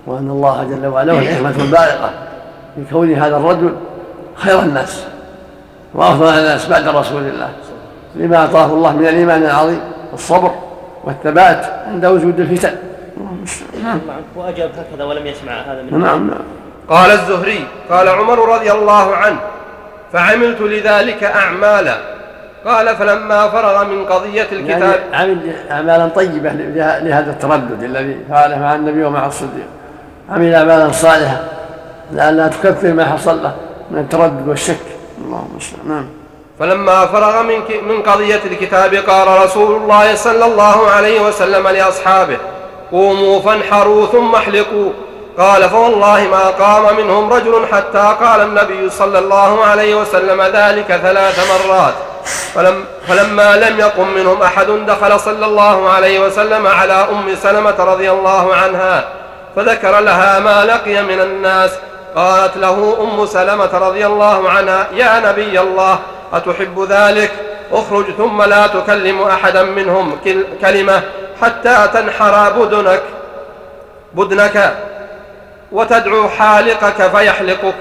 وأن 0.07 0.31
الله 0.31 0.65
جل 0.65 0.87
وعلا 0.87 1.13
له 1.13 1.19
الحكمة 1.19 1.65
البالغة 1.65 2.11
في 2.77 2.93
كون 2.93 3.15
هذا 3.15 3.37
الرجل 3.37 3.77
خير 4.35 4.61
الناس. 4.61 5.05
وأفضل 5.95 6.29
الناس 6.29 6.67
بعد 6.67 6.89
رسول 6.89 7.23
الله 7.23 7.49
لما 8.15 8.37
أعطاه 8.37 8.67
الله 8.67 8.97
من 8.97 9.07
الإيمان 9.07 9.43
العظيم 9.43 9.81
والصبر 10.13 10.51
والثبات 11.05 11.67
عند 11.87 12.07
وجود 12.07 12.41
الفتن. 12.41 12.75
نعم 13.85 14.01
وأجاب 14.37 14.71
هكذا 14.71 15.05
ولم 15.05 15.27
يسمع 15.27 15.53
هذا 15.53 15.83
من 15.83 16.01
نعم. 16.01 16.27
نعم 16.27 16.39
قال 16.89 17.11
الزهري 17.11 17.67
قال 17.91 18.09
عمر 18.09 18.49
رضي 18.49 18.73
الله 18.73 19.17
عنه 19.17 19.39
فعملت 20.13 20.61
لذلك 20.61 21.25
أعمالا. 21.25 21.95
قال 22.65 22.97
فلما 22.97 23.49
فرغ 23.49 23.85
من 23.85 24.05
قضية 24.05 24.47
الكتاب 24.53 25.01
يعني 25.13 25.33
عمل 25.33 25.53
أعمالا 25.71 26.09
طيبة 26.09 26.51
لهذا 27.01 27.31
التردد 27.31 27.83
الذي 27.83 28.17
فعله 28.31 28.59
مع 28.59 28.75
النبي 28.75 29.05
ومع 29.05 29.27
الصديق. 29.27 29.67
عمل 30.31 30.55
أعمالا 30.55 30.93
صالحة 30.93 31.41
لأنها 32.13 32.49
تكفر 32.49 32.93
ما 32.93 33.05
حصل 33.05 33.43
له 33.43 33.55
من 33.91 33.99
التردد 33.99 34.49
والشك. 34.49 35.00
اللهم 35.25 35.59
نعم. 35.89 36.07
فلما 36.59 37.07
فرغ 37.07 37.43
من 37.43 37.61
من 37.89 38.03
قضية 38.03 38.41
الكتاب 38.45 38.95
قال 38.95 39.45
رسول 39.45 39.77
الله 39.77 40.15
صلى 40.15 40.45
الله 40.45 40.91
عليه 40.91 41.21
وسلم 41.21 41.69
لأصحابه 41.69 42.37
قوموا 42.93 43.41
فانحروا 43.41 44.07
ثم 44.07 44.35
احلقوا. 44.35 44.93
قال 45.39 45.71
فوالله 45.71 46.29
ما 46.31 46.47
قام 46.49 46.97
منهم 46.97 47.33
رجل 47.33 47.67
حتى 47.73 48.17
قال 48.21 48.41
النبي 48.41 48.91
صلى 48.91 49.19
الله 49.19 49.65
عليه 49.65 49.95
وسلم 49.95 50.43
ذلك 50.43 51.01
ثلاث 51.03 51.51
مرات. 51.51 51.95
فلم 52.55 52.85
فلما 53.09 53.57
لم 53.57 53.81
يقم 53.81 54.09
منهم 54.09 54.43
أحد 54.43 54.67
دخل 54.67 55.21
صلى 55.21 55.47
الله 55.47 55.91
عليه 55.91 56.21
وسلم 56.21 56.67
على 56.67 56.93
أم 56.93 57.35
سلمة 57.43 57.75
رضي 57.79 58.11
الله 58.11 58.55
عنها 58.55 59.09
فذكر 59.57 60.01
لها 60.01 60.41
ما 60.41 60.65
لقي 60.65 61.03
من 61.03 61.21
الناس 61.21 61.71
قالت 62.17 62.57
له 62.57 62.97
أم 63.01 63.27
سلمة 63.27 63.79
رضي 63.79 64.07
الله 64.07 64.49
عنها 64.51 64.87
يا 64.95 65.21
نبي 65.21 65.61
الله 65.61 65.99
أتحب 66.33 66.87
ذلك؟ 66.91 67.31
اخرج 67.73 68.05
ثم 68.19 68.43
لا 68.43 68.67
تكلم 68.67 69.23
أحدا 69.23 69.63
منهم 69.63 70.19
كلمة 70.61 71.03
حتى 71.43 71.89
تنحر 71.95 72.51
بدنك 72.51 73.03
بدنك 74.15 74.75
وتدعو 75.73 76.29
حالقك 76.29 77.17
فيحلقك. 77.17 77.75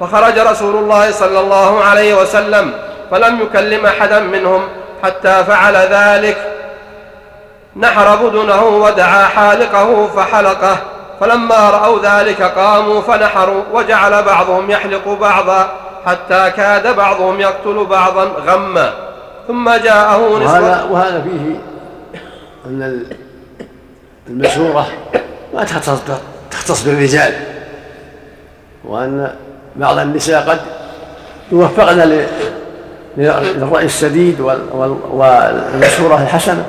فخرج 0.00 0.38
رسول 0.38 0.76
الله 0.76 1.10
صلى 1.10 1.40
الله 1.40 1.84
عليه 1.84 2.14
وسلم 2.14 2.72
فلم 3.10 3.40
يكلم 3.40 3.86
أحدا 3.86 4.20
منهم 4.20 4.68
حتى 5.02 5.44
فعل 5.44 5.76
ذلك. 5.76 6.36
نحر 7.76 8.16
بدنه 8.16 8.64
ودعا 8.64 9.24
حالقه 9.24 10.06
فحلقه. 10.16 10.76
فلما 11.20 11.70
رأوا 11.70 11.98
ذلك 12.02 12.42
قاموا 12.42 13.00
فنحروا 13.00 13.62
وجعل 13.72 14.22
بعضهم 14.22 14.70
يحلق 14.70 15.08
بعضا 15.20 15.72
حتى 16.06 16.50
كاد 16.56 16.96
بعضهم 16.96 17.40
يقتل 17.40 17.86
بعضا 17.90 18.24
غما. 18.24 18.92
ثم 19.48 19.70
جاءه 19.70 20.18
وهذا, 20.18 20.86
وهذا 20.90 21.22
فيه 21.22 21.60
أن 22.66 23.04
المشورة 24.28 24.86
ما 25.54 25.64
تختص 26.50 26.84
بالرجال 26.84 27.34
وأن 28.84 29.34
بعض 29.76 29.98
النساء 29.98 30.48
قد 30.48 30.60
يوفقن 31.52 32.26
للرأي 33.16 33.84
السديد 33.84 34.40
والمشورة 35.10 36.22
الحسنة. 36.22 36.64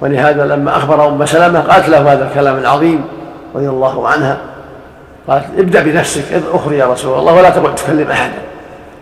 ولهذا 0.00 0.44
لما 0.44 0.76
أخبر 0.76 1.08
أم 1.08 1.26
سلمة 1.26 1.60
قالت 1.60 1.88
له 1.88 2.12
هذا 2.12 2.28
الكلام 2.28 2.58
العظيم. 2.58 3.04
رضي 3.54 3.68
الله 3.68 4.08
عنها. 4.08 4.36
قالت 5.28 5.44
ابدأ 5.58 5.82
بنفسك 5.82 6.42
أخري 6.52 6.78
يا 6.78 6.86
رسول 6.86 7.18
الله 7.18 7.32
ولا 7.32 7.50
تقعد 7.50 7.74
تكلم 7.74 8.10
أحدا. 8.10 8.38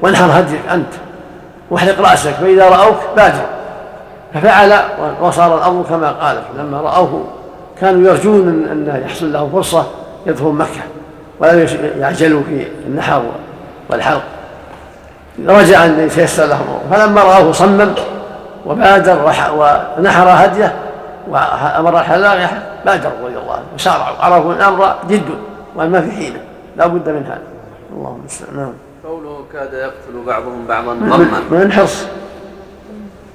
وانحر 0.00 0.40
هديك 0.40 0.60
أنت 0.72 0.92
واحلق 1.70 2.00
رأسك 2.00 2.30
فإذا 2.30 2.68
رأوك 2.68 2.96
بادر 3.16 3.44
ففعل 4.34 4.80
وصار 5.20 5.58
الأمر 5.58 5.82
كما 5.82 6.10
قالت. 6.10 6.44
لما 6.58 6.80
رأوه 6.80 7.24
كانوا 7.80 8.10
يرجون 8.10 8.48
أن 8.48 9.02
يحصل 9.06 9.32
لهم 9.32 9.50
فرصة 9.52 9.86
يدخلون 10.26 10.54
مكة 10.54 10.82
ولا 11.40 11.66
يعجلوا 11.98 12.42
في 12.42 12.66
النحر 12.86 13.22
والحلق. 13.90 14.22
رجع 15.48 15.84
أن 15.84 16.00
يتيسر 16.00 16.44
لهم. 16.46 16.78
فلما 16.90 17.22
رآه 17.22 17.52
صمم 17.52 17.88
وبادر 18.66 19.32
ونحر 19.98 20.28
هديه 20.28 20.74
وأمر 21.30 21.98
الحلاق 22.00 22.48
بادروا 22.86 23.28
رضي 23.28 23.38
الله 23.38 23.54
عنه. 23.54 23.64
وسارعوا 23.74 24.16
عرفوا 24.20 24.52
الأمر 24.52 24.96
جد 25.08 25.28
وما 25.76 26.00
في 26.00 26.10
حيلة. 26.10 26.40
لا 26.76 26.86
بد 26.86 27.08
من 27.08 27.24
هذا. 27.26 27.42
اللهم 27.96 28.20
المستعان 28.20 28.56
نعم 28.56 28.72
قوله 29.04 29.44
كاد 29.52 29.72
يقتل 29.72 30.26
بعضهم 30.26 30.66
بعضا 30.66 30.94
ضما 30.94 31.40
من 31.50 31.62
الحرص. 31.62 32.06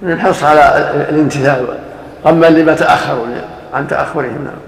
من 0.01 0.11
الحرص 0.11 0.43
على 0.43 0.61
الامتثال. 1.09 1.77
غما 2.25 2.45
لما 2.45 2.73
تأخروا 2.73 3.27
عن 3.73 3.87
تأخرهم. 3.87 4.43
نعم. 4.43 4.61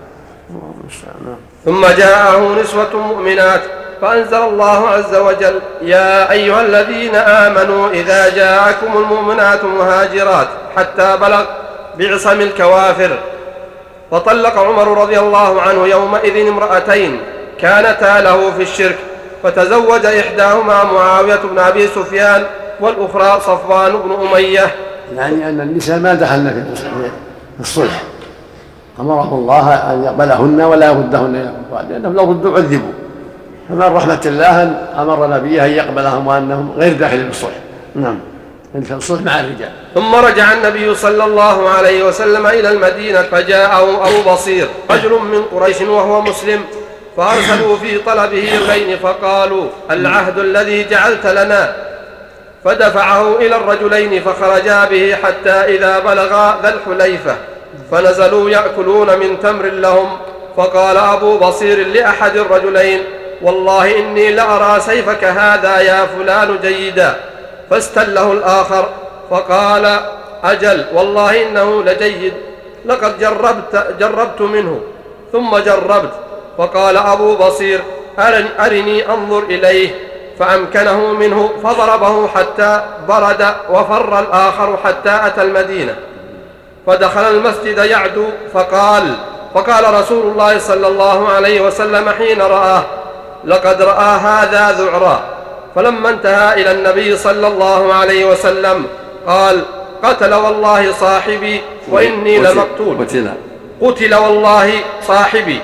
اللهم 0.49 0.73
المستعان 0.81 1.15
نعم 1.25 1.37
ثم 1.65 2.01
جاءه 2.01 2.61
نسوة 2.61 3.07
مؤمنات 3.07 3.61
فأنزل 4.01 4.37
الله 4.37 4.89
عز 4.89 5.15
وجل 5.15 5.59
يا 5.81 6.31
أيها 6.31 6.61
الذين 6.61 7.15
آمنوا 7.15 7.89
إذا 7.89 8.35
جاءكم 8.35 8.97
المؤمنات 8.97 9.63
مهاجرات 9.63 10.47
حتى 10.75 11.17
بلغ 11.17 11.45
بعصم 11.97 12.41
الكوافر. 12.41 13.19
فطلق 14.11 14.57
عمر 14.57 15.01
رضي 15.01 15.19
الله 15.19 15.61
عنه 15.61 15.87
يومئذ 15.87 16.47
امرأتين 16.47 17.19
كانتا 17.59 18.21
له 18.21 18.51
في 18.51 18.63
الشرك 18.63 18.97
فتزوج 19.43 20.05
إحداهما 20.05 20.83
معاوية 20.83 21.39
بن 21.51 21.59
أبي 21.59 21.87
سفيان 21.87 22.43
والأخرى 22.79 23.39
صفوان 23.39 23.91
بن 23.91 24.27
أمية. 24.27 24.67
يعني 25.15 25.49
أن 25.49 25.61
النساء 25.61 25.99
ما 25.99 26.13
دخلن 26.13 26.75
في 27.55 27.59
الصلح. 27.59 28.03
أمره 28.99 29.33
الله 29.33 29.73
أن 29.73 30.03
يقبلهن 30.03 30.61
ولا 30.61 30.85
يردهن 30.85 31.35
إلى 31.35 31.51
الكفار 31.59 31.85
لأنهم 31.89 32.13
لو 32.13 32.31
ردوا 32.31 32.57
عذبوا. 32.57 32.93
فمن 33.69 33.81
رحمة 33.81 34.21
الله 34.25 34.63
أن 34.63 34.75
أمر 34.99 35.27
نبيه 35.27 35.65
أن 35.65 35.71
يقبلهم 35.71 36.27
وأنهم 36.27 36.71
غير 36.77 36.93
داخلين 36.93 37.29
الصلح. 37.29 37.59
نعم. 37.95 38.19
الصلح 38.75 39.21
مع 39.21 39.39
الرجال. 39.39 39.71
ثم 39.95 40.15
رجع 40.15 40.53
النبي 40.53 40.95
صلى 40.95 41.23
الله 41.23 41.69
عليه 41.69 42.03
وسلم 42.03 42.47
إلى 42.47 42.71
المدينة 42.71 43.21
فجاءه 43.21 44.07
أبو 44.07 44.31
بصير 44.31 44.67
رجل 44.91 45.11
من 45.11 45.43
قريش 45.43 45.81
وهو 45.81 46.21
مسلم 46.21 46.63
فأرسلوا 47.17 47.77
في 47.77 47.97
طلبه 47.97 48.49
رجلين 48.61 48.97
فقالوا 48.97 49.69
العهد 49.91 50.39
الذي 50.39 50.83
جعلت 50.83 51.25
لنا. 51.25 51.75
فدفعه 52.65 53.37
إلى 53.37 53.55
الرجلين 53.55 54.21
فخرجا 54.21 54.85
به 54.85 55.15
حتى 55.23 55.49
إذا 55.49 55.99
بلغا 55.99 56.59
ذا 56.63 56.73
الحليفة 56.73 57.35
فنزلوا 57.91 58.49
يأكلون 58.49 59.19
من 59.19 59.39
تمر 59.39 59.65
لهم. 59.65 60.17
فقال 60.57 60.97
أبو 60.97 61.37
بصير 61.37 61.87
لأحد 61.87 62.37
الرجلين 62.37 63.03
والله 63.41 63.99
إني 63.99 64.31
لأرى 64.31 64.79
سيفك 64.79 65.23
هذا 65.23 65.79
يا 65.79 66.05
فلان 66.05 66.59
جيدا. 66.61 67.15
فاستله 67.69 68.31
الآخر 68.31 68.89
فقال 69.29 69.99
أجل 70.43 70.85
والله 70.93 71.43
إنه 71.43 71.83
لجيد 71.83 72.33
لقد 72.85 73.19
جربت, 73.19 73.95
جربت 73.99 74.41
منه 74.41 74.79
ثم 75.31 75.57
جربت. 75.57 76.11
فقال 76.57 76.97
أبو 76.97 77.35
بصير 77.35 77.81
أرني, 78.59 79.09
أنظر 79.09 79.43
إليه. 79.43 80.09
فأمكنه 80.39 81.13
منه 81.13 81.49
فضربه 81.63 82.27
حتى 82.27 82.81
برد 83.07 83.53
وفر 83.69 84.19
الآخر 84.19 84.77
حتى 84.83 85.19
أتى 85.25 85.41
المدينة. 85.41 85.95
فدخل 86.87 87.21
المسجد 87.21 87.77
يعدو 87.77 88.25
فقال 88.53 89.13
فقال 89.53 89.93
رسول 89.93 90.31
الله 90.31 90.59
صلى 90.59 90.87
الله 90.87 91.29
عليه 91.29 91.61
وسلم 91.61 92.09
حين 92.09 92.41
رآه 92.41 92.83
لقد 93.45 93.81
رأى 93.81 94.19
هذا 94.19 94.71
ذعرا. 94.71 95.38
فلما 95.75 96.09
انتهى 96.09 96.61
إلى 96.61 96.71
النبي 96.71 97.17
صلى 97.17 97.47
الله 97.47 97.93
عليه 97.93 98.25
وسلم 98.25 98.85
قال 99.27 99.61
قتل 100.03 100.33
والله 100.33 100.91
صاحبي 100.91 101.61
وإني 101.91 102.37
لمقتول. 102.39 102.97
قتل. 102.99 103.29
قتل 103.81 104.15
والله 104.15 104.71
صاحبي 105.07 105.59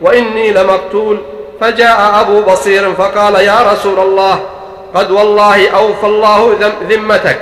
وإني 0.00 0.52
لمقتول. 0.52 1.18
فجاء 1.60 2.20
أبو 2.20 2.40
بصير 2.40 2.94
فقال 2.94 3.34
يا 3.34 3.72
رسول 3.72 3.98
الله 3.98 4.40
قد 4.94 5.10
والله 5.10 5.68
أوفى 5.70 6.06
الله 6.06 6.58
ذمتك. 6.90 7.38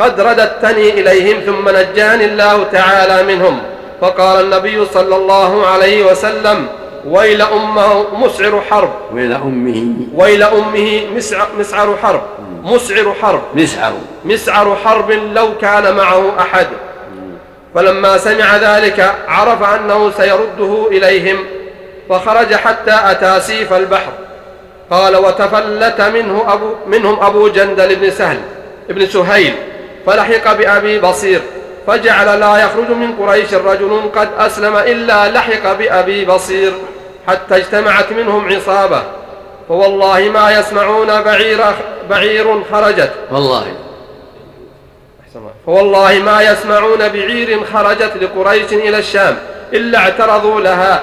قد 0.00 0.20
رددتني 0.20 0.90
إليهم 0.90 1.40
ثم 1.40 1.68
نجاني 1.68 2.24
الله 2.24 2.64
تعالى 2.72 3.34
منهم. 3.34 3.62
فقال 4.00 4.44
النبي 4.44 4.86
صلى 4.94 5.16
الله 5.16 5.66
عليه 5.66 6.06
وسلم 6.06 6.66
ويل 7.06 7.42
أمه 7.42 8.18
مسعر 8.18 8.60
حرب. 8.70 8.90
ويل 9.12 9.32
أمه 9.32 9.86
ويل 10.14 10.42
أمه 10.42 11.00
مسعر, 11.16 11.48
مسعر 11.58 11.96
حرب. 12.02 12.22
مسعر 12.62 13.14
حرب. 13.22 13.42
مسعر. 13.54 13.92
مسعر 14.24 14.76
حرب 14.84 15.10
لو 15.10 15.58
كان 15.58 15.96
معه 15.96 16.32
أحد. 16.38 16.66
فلما 17.74 18.18
سمع 18.18 18.56
ذلك 18.56 19.14
عرف 19.28 19.62
أنه 19.62 20.10
سيرده 20.10 20.86
إليهم 20.90 21.36
فخرج 22.08 22.54
حتى 22.54 23.00
أتى 23.04 23.40
سيف 23.40 23.72
البحر. 23.72 24.12
قال 24.90 25.16
وتفلت 25.16 26.00
منه 26.00 26.44
أبو 26.48 26.66
منهم 26.86 27.22
أبو 27.22 27.48
جندل 27.48 27.96
بن 27.96 28.10
سهل 28.10 28.38
بن 28.88 29.06
سهيل 29.06 29.54
فلحق 30.06 30.52
بأبي 30.52 30.98
بصير. 31.00 31.40
فجعل 31.86 32.40
لا 32.40 32.56
يخرج 32.56 32.90
من 32.90 33.16
قريش 33.16 33.54
رجل 33.54 34.00
قد 34.16 34.28
أسلم 34.38 34.76
إلا 34.76 35.28
لحق 35.30 35.72
بأبي 35.72 36.24
بصير 36.24 36.72
حتى 37.28 37.56
اجتمعت 37.56 38.12
منهم 38.12 38.54
عصابة. 38.54 39.02
فوالله 39.68 40.30
ما 40.34 40.50
يسمعون 40.50 41.22
بعير, 41.22 41.60
بعير 42.10 42.64
خرجت. 42.72 43.10
والله. 43.32 43.66
فوالله 45.66 46.18
ما 46.18 46.42
يسمعون 46.42 46.98
بعير 46.98 47.60
خرجت 47.74 48.12
لقريش 48.20 48.72
إلى 48.72 48.98
الشام 48.98 49.36
إلا 49.72 49.98
اعترضوا 49.98 50.60
لها. 50.60 51.02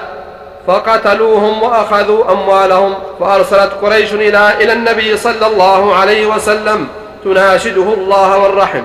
فقتلوهم 0.66 1.62
وأخذوا 1.62 2.32
أموالهم. 2.32 2.94
فأرسلت 3.20 3.72
قريش 3.82 4.12
إلى 4.12 4.50
إلى 4.60 4.72
النبي 4.72 5.16
صلى 5.16 5.46
الله 5.46 5.94
عليه 5.94 6.26
وسلم 6.26 6.88
تناشده 7.24 7.94
الله 7.94 8.38
والرحم. 8.38 8.82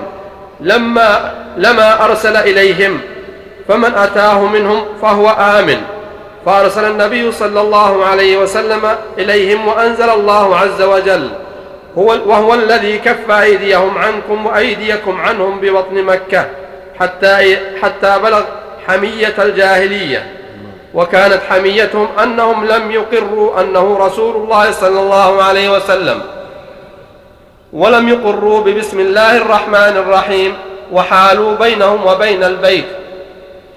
لما 0.60 1.34
لما 1.56 2.04
أرسل 2.04 2.36
إليهم 2.36 3.00
فمن 3.68 3.94
أتاه 3.94 4.46
منهم 4.46 4.84
فهو 5.02 5.28
آمن. 5.28 5.80
فأرسل 6.46 6.84
النبي 6.84 7.32
صلى 7.32 7.60
الله 7.60 8.04
عليه 8.04 8.38
وسلم 8.38 8.80
إليهم 9.18 9.68
وأنزل 9.68 10.10
الله 10.10 10.56
عز 10.56 10.82
وجل. 10.82 11.30
هو 11.98 12.18
وهو 12.26 12.54
الذي 12.54 12.98
كف 12.98 13.30
أيديهم 13.30 13.98
عنكم 13.98 14.46
وأيديكم 14.46 15.20
عنهم 15.20 15.60
ببطن 15.60 16.02
مكة 16.02 16.46
حتى 17.00 17.56
حتى 17.82 18.18
بلغ 18.22 18.42
حمية 18.86 19.34
الجاهلية. 19.38 20.26
وكانت 20.94 21.40
حميتهم 21.50 22.08
أنهم 22.22 22.64
لم 22.64 22.90
يقروا 22.90 23.60
أنه 23.60 23.98
رسول 24.00 24.36
الله 24.36 24.70
صلى 24.70 25.00
الله 25.00 25.42
عليه 25.42 25.76
وسلم. 25.76 26.22
ولم 27.72 28.08
يقروا 28.08 28.60
ببسم 28.60 29.00
الله 29.00 29.36
الرحمن 29.36 29.94
الرحيم 29.96 30.52
وحالوا 30.92 31.56
بينهم 31.56 32.06
وبين 32.06 32.44
البيت. 32.44 32.84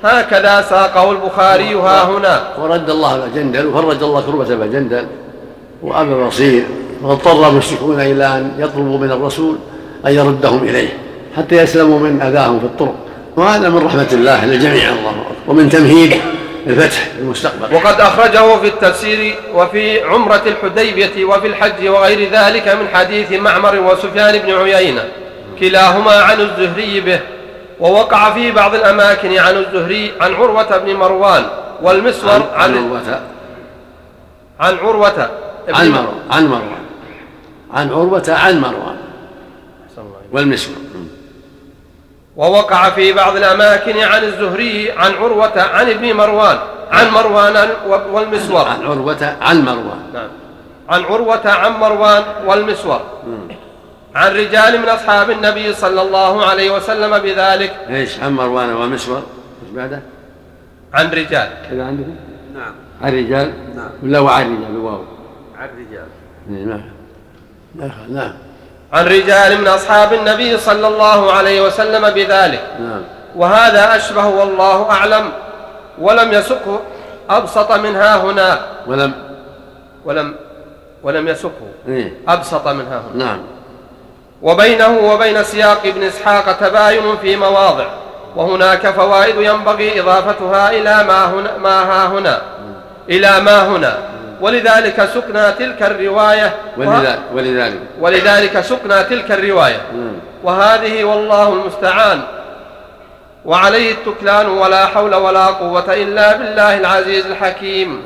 هكذا 0.04 0.62
ساقه 0.62 1.12
البخاري 1.12 1.74
ها 1.74 2.04
هنا. 2.04 2.42
ورد 2.62 2.90
الله 2.90 3.28
جندل 3.36 3.68
وفرج 3.68 4.04
الله 4.04 4.22
كربة 4.22 4.54
ابا 4.54 4.66
جندل 4.66 5.06
وابا 5.84 6.28
بصير 6.28 6.64
واضطر 7.02 7.50
المشركون 7.50 8.02
إلى 8.02 8.26
أن 8.26 8.52
يطلبوا 8.60 8.98
من 8.98 9.12
الرسول 9.12 9.56
أن 10.06 10.12
يردهم 10.12 10.64
إليه 10.64 10.90
حتى 11.38 11.56
يسلموا 11.56 12.00
من 12.00 12.22
أذاهم 12.22 12.60
في 12.60 12.66
الطرق. 12.66 12.96
وهذا 13.38 13.70
من 13.70 13.86
رحمة 13.86 14.08
الله 14.14 14.46
للجميع 14.46 14.90
الله 14.90 15.14
ومن 15.48 15.70
تمهيد 15.70 16.14
الفتح 16.68 17.08
المستقبل. 17.20 17.76
وقد 17.76 18.02
أخرجه 18.02 18.58
في 18.58 18.68
التفسير 18.68 19.36
وفي 19.54 20.04
عمرة 20.04 20.42
الحديبية 20.46 21.26
وفي 21.26 21.48
الحج 21.48 21.88
وغير 21.88 22.32
ذلك 22.32 22.68
من 22.68 22.88
حديث 22.94 23.32
معمر 23.32 23.80
وسفيان 23.80 24.38
بن 24.38 24.52
عيينة. 24.54 25.06
كلاهما 25.60 26.12
عن 26.12 26.42
الزهري 26.42 27.02
به. 27.02 27.20
ووقع 27.80 28.34
في 28.34 28.52
بعض 28.52 28.76
الأماكن 28.76 29.38
عن 29.38 29.58
الزهري 29.58 30.12
عن 30.22 30.34
عروة 30.34 30.78
بن 30.78 30.96
مروان 30.96 31.46
والمسور 31.82 32.32
عن 32.32 32.42
عن 32.54 32.78
عروة. 32.78 33.22
عن 34.60 34.78
عروة 34.78 35.30
عن 35.70 35.90
مروان. 35.90 36.20
عن 36.32 36.48
مروان. 36.48 36.86
عن 37.74 37.90
عروة 37.90 38.24
عن 38.30 38.62
مروان. 38.62 38.98
والمسور. 40.32 40.76
ووقع 42.36 42.90
في 42.90 43.14
بعض 43.14 43.36
الأماكن 43.36 43.98
عن 43.98 44.24
الزهري 44.24 44.92
عن 44.92 45.14
عروة 45.14 45.62
عن 45.62 45.90
ابن 45.90 46.14
مروان 46.14 46.58
عن 46.92 47.10
مروان 47.10 47.70
والمسور. 48.12 48.68
عن 48.68 48.84
عروة 48.84 49.36
عن 49.42 49.62
مروان. 49.62 50.00
نعم. 50.14 50.30
عن 50.90 51.04
عروة 51.04 51.50
عن 51.50 51.72
مروان 51.72 52.24
والمسور. 52.46 53.02
عن 54.16 54.32
رجال 54.32 54.82
من 54.82 54.90
أصحاب 54.90 55.32
النبي 55.32 55.74
صلى 55.74 56.02
الله 56.02 56.46
عليه 56.46 56.72
وسلم 56.72 57.20
بذلك. 57.20 57.74
إيش؟ 57.90 58.20
عن 58.20 58.34
مروان 58.34 58.74
ومسور 58.74 59.24
إيش 59.64 59.72
بعده؟ 59.76 60.02
عن 60.94 61.12
رجال. 61.12 61.50
كذا 61.70 61.86
عندكم؟ 61.86 62.16
نعم. 62.56 62.74
عن 63.02 63.14
رجال؟ 63.14 63.54
نعم. 63.76 63.90
ولا 64.04 64.20
وعن 64.20 64.46
رجال؟ 64.46 64.72
بالواو 64.74 65.04
عن 65.58 65.70
رجال. 65.78 66.08
إيه، 66.50 66.66
نعم. 66.66 66.82
نعم 67.76 67.92
نعم. 68.10 68.34
عن 68.94 69.06
رجال 69.06 69.62
من 69.62 69.68
أصحاب 69.68 70.14
النبي 70.14 70.58
صلى 70.58 70.88
الله 70.88 71.34
عليه 71.34 71.62
وسلم 71.62 72.10
بذلك. 72.10 72.62
نعم. 72.80 73.04
وهذا 73.36 73.96
أشبه 73.96 74.26
والله 74.26 74.92
أعلم. 74.92 75.32
ولم 76.02 76.34
يسقه 76.34 76.80
أبسط 77.30 77.72
من 77.72 77.96
ها 77.96 78.16
هنا. 78.16 78.60
ولم 78.88 79.14
ولم 80.06 80.36
ولم 81.04 81.28
يسقه 81.28 81.68
إيه. 81.88 82.14
أبسط 82.28 82.68
من 82.68 82.88
ها 82.88 83.02
هنا. 83.14 83.26
نعم. 83.26 83.40
وبينه 84.42 85.00
وبين 85.14 85.44
سياق 85.44 85.80
ابن 85.86 86.04
إسحاق 86.04 86.52
تباين 86.52 87.18
في 87.22 87.36
مواضع. 87.36 87.86
وهناك 88.36 88.88
فوائد 88.88 89.36
ينبغي 89.38 90.00
إضافتها 90.00 90.72
إلى 90.72 91.04
ما 91.04 91.26
هنا 91.26 91.58
ما 91.58 91.82
ها 91.82 92.08
هنا. 92.08 92.42
إلى 93.10 93.40
ما 93.40 93.68
هنا. 93.68 94.11
ولذلك 94.42 95.10
سقنا 95.14 95.52
تلك 95.52 95.84
الرواية. 95.84 96.56
ولذلك 96.78 97.20
ولذلك. 97.34 97.80
ولذلك 98.00 98.62
سقنا 98.62 99.02
تلك 99.02 99.32
الرواية. 99.32 99.82
نعم 99.94 100.14
وهذه 100.44 101.04
والله 101.04 101.54
المستعان. 101.54 102.22
وعليه 103.46 103.92
التكلان 103.92 104.50
ولا 104.50 104.86
حول 104.86 105.16
ولا 105.16 105.46
قوة 105.46 105.94
إلا 105.94 106.38
بالله 106.38 106.78
العزيز 106.78 107.26
الحكيم. 107.26 108.02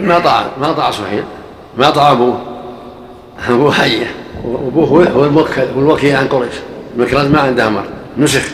ما 0.00 0.18
طاع 0.18 0.46
ما 0.58 0.72
طاع 0.72 0.90
سهيل 0.90 1.24
ما 1.76 1.90
طاع 1.90 2.12
أبوه. 2.12 2.40
أبوه 3.48 3.72
حيه 3.72 4.14
وأبوه 4.44 4.88
هو 4.88 5.00
هو 5.00 5.24
الموكل 5.24 5.62
هو 5.76 5.80
الوكيل 5.80 6.16
عن 6.16 6.28
قريش. 6.28 6.54
مكرز 6.96 7.26
ما 7.26 7.40
عنده 7.40 7.66
أمر 7.66 7.84
نسخ. 8.18 8.48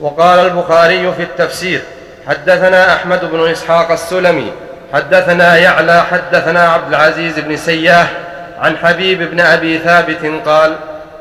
وقال 0.00 0.38
البخاري 0.38 1.12
في 1.12 1.22
التفسير 1.22 1.82
حدثنا 2.28 2.94
أحمد 2.94 3.30
بن 3.30 3.50
إسحاق 3.50 3.90
السلمي 3.90 4.52
حدثنا 4.92 5.56
يعلى 5.56 6.02
حدثنا 6.02 6.68
عبد 6.68 6.88
العزيز 6.88 7.38
بن 7.38 7.56
سياح 7.56 8.12
عن 8.58 8.76
حبيب 8.76 9.22
بن 9.30 9.40
أبي 9.40 9.78
ثابت 9.78 10.32
قال 10.46 10.76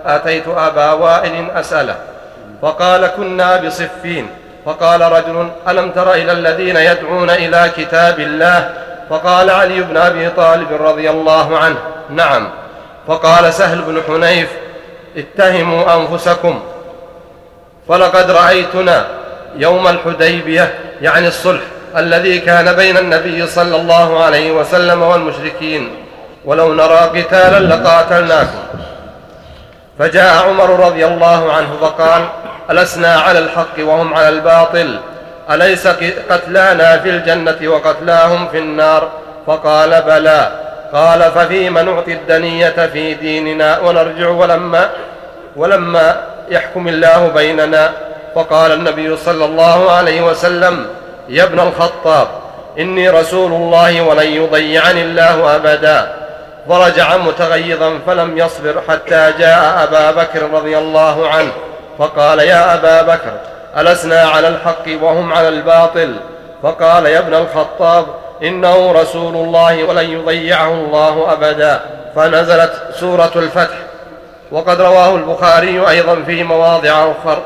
أتيت 0.05 0.47
أبا 0.47 0.91
وائل 0.91 1.51
أسأله 1.51 1.95
فقال 2.61 3.07
كنا 3.07 3.57
بصفين. 3.57 4.27
فقال 4.65 5.01
رجل 5.01 5.49
ألم 5.67 5.91
تر 5.91 6.13
إلى 6.13 6.31
الذين 6.31 6.75
يدعون 6.75 7.29
إلى 7.29 7.71
كتاب 7.77 8.19
الله؟ 8.19 8.69
فقال 9.09 9.49
علي 9.49 9.81
بن 9.81 9.97
أبي 9.97 10.29
طالب 10.29 10.67
رضي 10.81 11.09
الله 11.09 11.57
عنه 11.57 11.77
نعم. 12.09 12.49
فقال 13.07 13.53
سهل 13.53 13.81
بن 13.81 14.01
حنيف 14.07 14.49
اتهموا 15.17 15.95
أنفسكم 15.95 16.63
فلقد 17.87 18.31
رأيتنا 18.31 19.05
يوم 19.55 19.87
الحديبية. 19.87 20.73
يعني 21.05 21.27
الصلح 21.27 21.61
الذي 21.97 22.39
كان 22.39 22.73
بين 22.73 22.97
النبي 22.97 23.47
صلى 23.47 23.75
الله 23.75 24.23
عليه 24.23 24.51
وسلم 24.51 25.01
والمشركين. 25.01 25.95
ولو 26.45 26.73
نرى 26.73 26.97
قتالا 26.97 27.75
لقاتلناكم. 27.75 28.63
فجاء 29.99 30.47
عمر 30.47 30.69
رضي 30.85 31.05
الله 31.05 31.53
عنه 31.53 31.77
فقال 31.81 32.25
ألسنا 32.71 33.15
على 33.15 33.39
الحق 33.39 33.79
وهم 33.79 34.13
على 34.13 34.29
الباطل. 34.29 34.99
أليس 35.51 35.87
قتلانا 36.29 36.97
في 36.97 37.09
الجنة 37.09 37.59
وقتلاهم 37.67 38.47
في 38.47 38.57
النار؟ 38.57 39.09
فقال 39.47 40.01
بلى. 40.01 40.51
قال 40.93 41.31
ففيم 41.31 41.77
نعطي 41.77 42.13
الدنية 42.13 42.89
في 42.93 43.13
ديننا 43.13 43.79
ونرجع 43.79 44.27
ولما 44.29 44.89
ولما 45.55 46.15
يحكم 46.49 46.87
الله 46.87 47.27
بيننا؟ 47.27 47.91
فقال 48.35 48.71
النبي 48.71 49.17
صلى 49.17 49.45
الله 49.45 49.91
عليه 49.91 50.21
وسلم 50.21 50.87
يا 51.29 51.43
ابن 51.43 51.59
الخطاب 51.59 52.27
إني 52.79 53.09
رسول 53.09 53.51
الله 53.51 54.01
ولن 54.01 54.27
يضيعني 54.27 55.01
الله 55.01 55.55
أبدا. 55.55 56.13
فرجع 56.69 57.17
متغيظا 57.17 57.99
فلم 58.07 58.37
يصبر 58.37 58.81
حتى 58.89 59.33
جاء 59.39 59.83
أبا 59.83 60.11
بكر 60.11 60.51
رضي 60.51 60.77
الله 60.77 61.29
عنه 61.29 61.51
فقال 61.99 62.39
يا 62.39 62.73
أبا 62.73 63.01
بكر 63.01 63.33
ألسنا 63.77 64.21
على 64.21 64.47
الحق 64.47 64.85
وهم 65.01 65.33
على 65.33 65.49
الباطل. 65.49 66.15
فقال 66.63 67.05
يا 67.05 67.19
ابن 67.19 67.33
الخطاب 67.33 68.05
إنه 68.43 68.91
رسول 68.91 69.35
الله 69.35 69.83
ولن 69.83 70.09
يضيعه 70.09 70.73
الله 70.73 71.33
أبدا. 71.33 71.79
فنزلت 72.15 72.73
سورة 72.99 73.31
الفتح. 73.35 73.77
وقد 74.51 74.81
رواه 74.81 75.15
البخاري 75.15 75.89
أيضا 75.89 76.23
في 76.25 76.43
مواضع 76.43 77.11
أخر. 77.11 77.41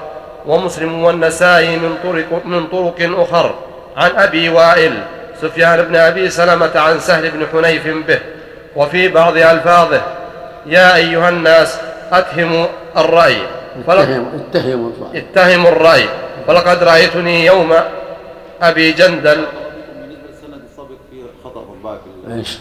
ومسلم 0.48 1.04
والنسائي 1.04 1.78
من 1.78 1.96
طرق, 2.04 2.46
من 2.46 2.68
طرق 2.68 3.20
أخر. 3.20 3.56
عن 3.98 4.12
أبي 4.16 4.50
وائل 4.50 4.94
سفيان 5.42 5.82
بن 5.82 5.96
أبي 5.96 6.30
سلمة 6.30 6.72
عن 6.76 7.00
سهل 7.00 7.32
بن 7.32 7.46
حنيف 7.52 7.88
به. 8.08 8.20
وفي 8.76 9.08
بعض 9.08 9.38
ألفاظه 9.38 10.02
يا 10.66 10.96
أيها 10.96 11.30
الناس 11.30 11.80
أتهموا 12.12 12.66
الرأي. 12.98 13.38
اتهموا 13.88 14.32
اتهموا 14.36 14.92
الرأي 14.92 15.20
اتهموا 15.20 15.70
الرأي. 15.72 16.06
فلقد 16.48 16.84
رأيتني 16.84 17.46
يوم 17.46 17.74
أبي 18.62 18.92
جندل. 18.92 19.30
للسند 19.30 20.62
السابق 20.72 21.00
فيه 21.12 21.24
في 22.28 22.34
إيش؟ 22.34 22.58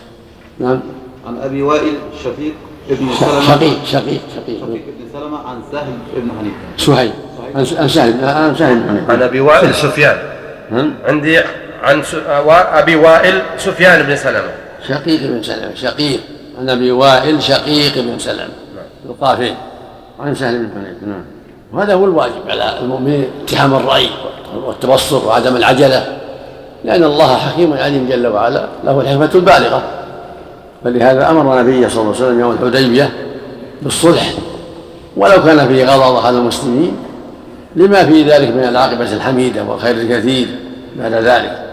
نعم. 0.58 0.80
عن 1.26 1.38
أبي 1.42 1.62
وائل 1.62 1.94
شفيق 2.24 2.54
ابن 2.90 3.08
سلمة. 3.20 3.40
شقيق 3.40 3.84
شقيق 3.84 4.20
شقيق 4.36 4.62
ابن 4.62 5.08
سلمة 5.12 5.48
عن 5.48 5.62
سهل 5.72 5.98
ابن 6.16 6.30
حنيفة. 6.38 6.56
سهيل. 6.76 7.12
عن 7.54 7.88
سهل 7.88 8.24
عن 8.24 8.54
سهل. 8.58 8.82
عن 9.08 9.22
أبي 9.22 9.40
وائل 9.40 9.74
سفيان. 9.74 10.16
عندي 11.06 11.40
عن 11.82 12.02
أبي 12.48 12.96
وائل 12.96 13.42
سفيان 13.58 14.02
بن 14.02 14.16
سلمة. 14.16 14.52
شقيق 14.88 15.20
بن 15.20 15.42
سلمة 15.42 15.74
شقيق. 15.74 16.20
عن 16.60 16.70
أبي 16.70 16.90
وائل 16.90 17.42
شقيق 17.42 17.94
بن 17.94 18.18
سلمة. 18.18 18.54
القافين 19.06 19.54
عن 20.20 20.34
سهل 20.34 20.58
بن 20.58 20.68
حنيفة 20.74 21.06
نعم. 21.06 21.24
وهذا 21.72 21.94
هو 21.94 22.04
الواجب 22.04 22.42
على 22.48 22.78
المؤمنين 22.80 23.28
اتهام 23.44 23.74
الرأي 23.74 24.08
والتبصر 24.66 25.26
وعدم 25.26 25.56
العجلة. 25.56 26.18
لأن 26.84 27.04
الله 27.04 27.36
حكيم 27.36 27.72
عليم 27.72 28.08
جل 28.08 28.26
وعلا 28.26 28.66
له 28.84 29.00
الحكمة 29.00 29.30
البالغة. 29.34 29.82
فلهذا 30.84 31.30
أمر 31.30 31.60
النبي 31.60 31.88
صلى 31.88 32.02
الله 32.02 32.14
عليه 32.14 32.24
وسلم 32.24 32.40
يوم 32.40 32.58
الحديبية 32.62 33.12
بالصلح. 33.82 34.32
ولو 35.16 35.42
كان 35.42 35.68
فيه 35.68 35.84
غضاضة 35.84 36.26
على 36.26 36.36
المسلمين 36.36 36.96
لما 37.76 38.04
في 38.04 38.22
ذلك 38.22 38.48
من 38.48 38.64
العاقبة 38.64 39.12
الحميدة 39.12 39.64
والخير 39.64 39.94
الكثير 39.94 40.48
بعد 40.96 41.12
ذلك. 41.12 41.64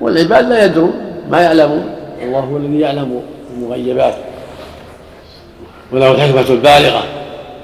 والعباد 0.00 0.48
لا 0.48 0.64
يدرون 0.64 0.92
ما 1.30 1.40
يعلمون. 1.40 1.84
الله 2.22 2.40
هو 2.40 2.56
الذي 2.56 2.80
يعلم 2.80 3.22
المغيبات. 3.56 4.14
وله 5.92 6.10
الحكمة 6.10 6.54
البالغة. 6.54 7.02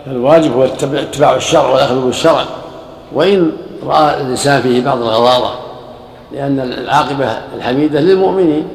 فالواجب 0.07 0.53
هو 0.53 0.65
اتباع 0.65 1.37
الشرع 1.37 1.69
والأخذ 1.69 2.07
بالشرع 2.07 2.45
وإن 3.13 3.53
رأى 3.87 4.21
الإنسان 4.21 4.63
فيه 4.63 4.85
بعض 4.85 4.99
الغضاضة 5.03 5.51
لأن 6.33 6.61
العاقبة 6.61 7.39
الحميدة 7.57 8.01
للمؤمنين 8.01 8.69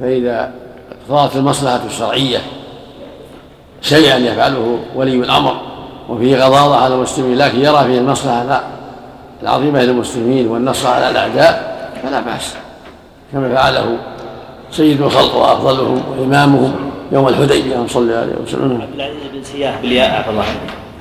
فإذا 0.00 0.52
اقتضت 1.10 1.36
المصلحة 1.36 1.80
الشرعية 1.86 2.38
شيئا 3.82 4.16
يفعله 4.16 4.78
ولي 4.94 5.14
الأمر. 5.14 5.56
وفيه 6.08 6.36
غضاضة 6.36 6.76
على 6.76 6.94
المسلمين 6.94 7.38
لكن 7.38 7.60
يرى 7.60 7.84
فيه 7.84 7.98
المصلحة 7.98 8.62
العظيمة 9.42 9.82
للمسلمين 9.82 10.48
والنصر 10.48 10.88
على 10.88 11.10
الأعداء 11.10 11.76
فلا 12.02 12.20
بأس. 12.20 12.54
كما 13.32 13.54
فعله 13.54 13.96
سيد 14.70 15.02
الخلق 15.02 15.36
وأفضلهم 15.36 16.02
وإمامهم 16.10 16.74
يوم 17.12 17.28
الحديبية 17.28 17.86
صلى 17.88 18.02
الله 18.02 18.16
عليه 18.16 18.32
وسلم. 18.42 18.80
عبد 18.82 18.94
العزيز 18.94 19.22
بن 19.34 19.44
سياح 19.44 19.80
بالياء 19.82 20.18
عفى 20.18 20.30
الله 20.30 20.44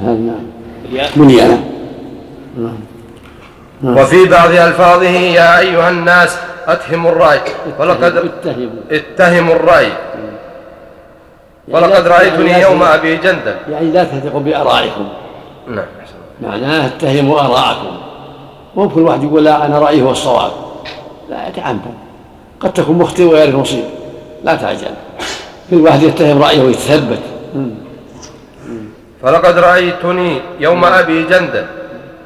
عنه. 0.01 0.11
نعم. 0.11 0.45
بالياء. 0.83 1.09
بنيانة 1.15 1.63
نعم. 2.57 3.97
وفي 3.97 4.25
بعض 4.25 4.49
ألفاظه 4.49 5.09
يا 5.09 5.59
أيها 5.59 5.89
الناس 5.89 6.37
أتهموا 6.67 7.11
الرأي. 7.11 7.41
ولقد 7.79 8.03
اتهموا. 8.17 8.81
اتهموا 8.91 9.55
الرأي. 9.55 9.91
ولقد 11.67 12.07
رأيتني 12.07 12.61
يوم 12.61 12.83
أبي 12.83 13.17
جندل 13.17 13.55
يعني 13.71 13.91
لا 13.91 14.03
تثقوا 14.03 14.39
بآرائكم. 14.39 15.07
نعم. 15.67 15.85
معناه 16.41 16.85
اتهموا 16.85 17.39
آراءكم. 17.39 17.97
مو 18.75 18.89
كل 18.89 19.01
واحد 19.01 19.23
يقول 19.23 19.45
لا 19.45 19.65
أنا 19.65 19.79
رأيي 19.79 20.01
هو 20.01 20.11
الصواب. 20.11 20.51
لا 21.29 21.47
يتعمد 21.47 21.81
قد 22.59 22.73
تكون 22.73 22.97
مخطئ 22.97 23.23
وغير 23.23 23.57
مصيب. 23.57 23.83
لا 24.43 24.55
تعجل. 24.55 24.87
كل 25.69 25.81
واحد 25.81 26.03
يتهم 26.03 26.43
رأيه 26.43 26.61
ويتثبت. 26.61 27.19
فلقد 29.21 29.57
رأيتني 29.57 30.41
يوم 30.59 30.85
أبي 30.85 31.23
جندل 31.23 31.65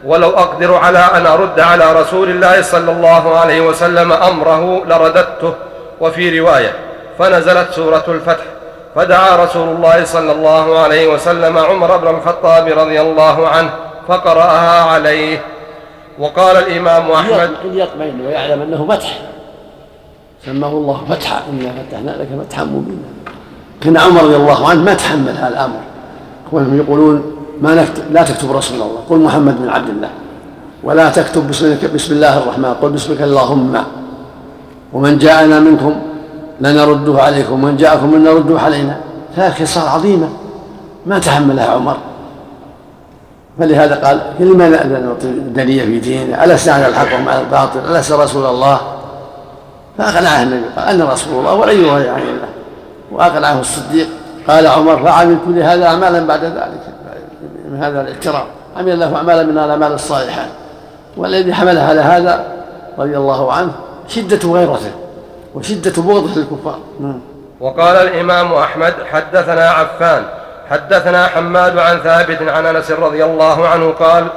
ولو 0.05 0.29
أقدر 0.29 0.75
على 0.75 0.99
أن 0.99 1.25
أرد 1.25 1.59
على 1.59 2.01
رسول 2.01 2.29
الله 2.29 2.61
صلى 2.61 2.91
الله 2.91 3.37
عليه 3.37 3.61
وسلم 3.61 4.11
أمره 4.11 4.85
لرددته. 4.85 5.53
وفي 6.01 6.39
رواية 6.39 6.73
فنزلت 7.19 7.71
سورة 7.71 8.03
الفتح. 8.07 8.43
فدعا 8.95 9.45
رسول 9.45 9.69
الله 9.69 10.03
صلى 10.03 10.31
الله 10.31 10.79
عليه 10.79 11.13
وسلم 11.13 11.57
عمر 11.57 11.97
بن 11.97 12.07
الخطاب 12.07 12.67
رضي 12.67 13.01
الله 13.01 13.47
عنه 13.47 13.69
فقرأها 14.07 14.81
عليه. 14.81 15.41
وقال 16.19 16.57
الإمام 16.57 17.11
أحمد 17.11 17.51
يطمئن 17.73 18.21
ويعلم 18.25 18.61
أنه 18.61 18.87
فتح. 18.89 19.19
سماه 20.45 20.69
الله 20.69 21.01
فتحا. 21.09 21.41
إنا 21.49 21.71
فتحنا 21.71 22.11
لك 22.11 22.27
فتحا 22.45 22.63
مبينا. 22.63 23.09
كان 23.81 23.97
عمر 23.97 24.23
رضي 24.23 24.35
الله 24.35 24.69
عنه 24.69 24.83
ما 24.83 24.93
تحمل 24.93 25.37
هذا 25.37 25.47
الأمر. 25.47 25.79
اخوانهم 26.47 26.77
يقولون 26.77 27.35
ما 27.61 27.75
نكتب 27.75 28.03
لا 28.11 28.23
تكتب 28.23 28.51
رسول 28.51 28.81
الله. 28.81 29.03
قل 29.09 29.19
محمد 29.19 29.61
بن 29.61 29.69
عبد 29.69 29.89
الله. 29.89 30.09
ولا 30.83 31.09
تكتب 31.09 31.49
بسم, 31.49 31.77
بسم 31.93 32.13
الله 32.13 32.37
الرحمن. 32.37 32.73
قل 32.81 32.89
باسمك 32.89 33.21
اللهم. 33.21 33.83
ومن 34.93 35.17
جاءنا 35.17 35.59
منكم 35.59 36.01
لنرده 36.61 37.21
عليكم 37.21 37.53
ومن 37.53 37.77
جاءكم 37.77 38.11
من 38.11 38.23
نرده 38.23 38.59
علينا. 38.59 38.97
ثلاث 39.35 39.61
خصال 39.61 39.87
عظيمة. 39.87 40.29
ما 41.05 41.19
تحملها 41.19 41.65
عمر. 41.65 41.97
فلهذا 43.59 43.95
قال 43.95 44.21
لما 44.39 44.69
نعطي 44.69 45.27
الدنيا 45.27 45.85
في 45.85 45.99
ديننا؟ 45.99 46.45
ألست 46.45 46.69
على 46.69 46.87
الحق 46.87 47.15
ومع 47.15 47.39
الباطل؟ 47.39 47.79
ألست 47.95 48.11
رسول 48.11 48.45
الله؟ 48.45 48.79
فأقنعه 49.97 50.43
النبي 50.43 50.65
قال 50.77 50.87
أنا 50.87 51.13
رسول 51.13 51.39
الله 51.39 51.53
ولن 51.53 51.85
يغير 51.85 52.13
عن 52.13 52.21
الله. 52.21 52.47
وأقنعه 53.11 53.59
الصديق. 53.59 54.07
قال 54.47 54.67
عمر 54.67 55.03
فعملت 55.03 55.39
لهذا 55.47 55.85
أعمالا 55.85 56.19
بعد 56.27 56.43
ذلك. 56.43 56.83
من 57.71 57.83
هذا 57.83 58.01
الاعتراف 58.01 58.43
عمل 58.77 58.91
الله 58.91 59.15
أعمالا 59.15 59.43
من 59.43 59.57
الأعمال 59.57 59.93
الصالحات. 59.93 60.49
والذي 61.17 61.53
حمله 61.53 61.81
على 61.81 62.01
هذا 62.01 62.43
رضي 62.99 63.17
الله 63.17 63.53
عنه 63.53 63.71
شدة 64.07 64.49
غيرته. 64.49 64.91
وشدة 65.55 66.01
بغضه 66.01 66.35
للكفار 66.35 66.79
نعم. 66.99 67.21
وقال 67.59 67.95
الإمام 67.95 68.53
أحمد 68.53 68.93
حدثنا 69.11 69.69
عفان 69.69 70.23
حدثنا 70.69 71.27
حماد 71.27 71.77
عن 71.77 71.99
ثابت 71.99 72.41
عن 72.41 72.65
أنس 72.65 72.91
رضي 72.91 73.23
الله 73.23 73.67
عنه 73.67 73.91
قال 73.91 74.27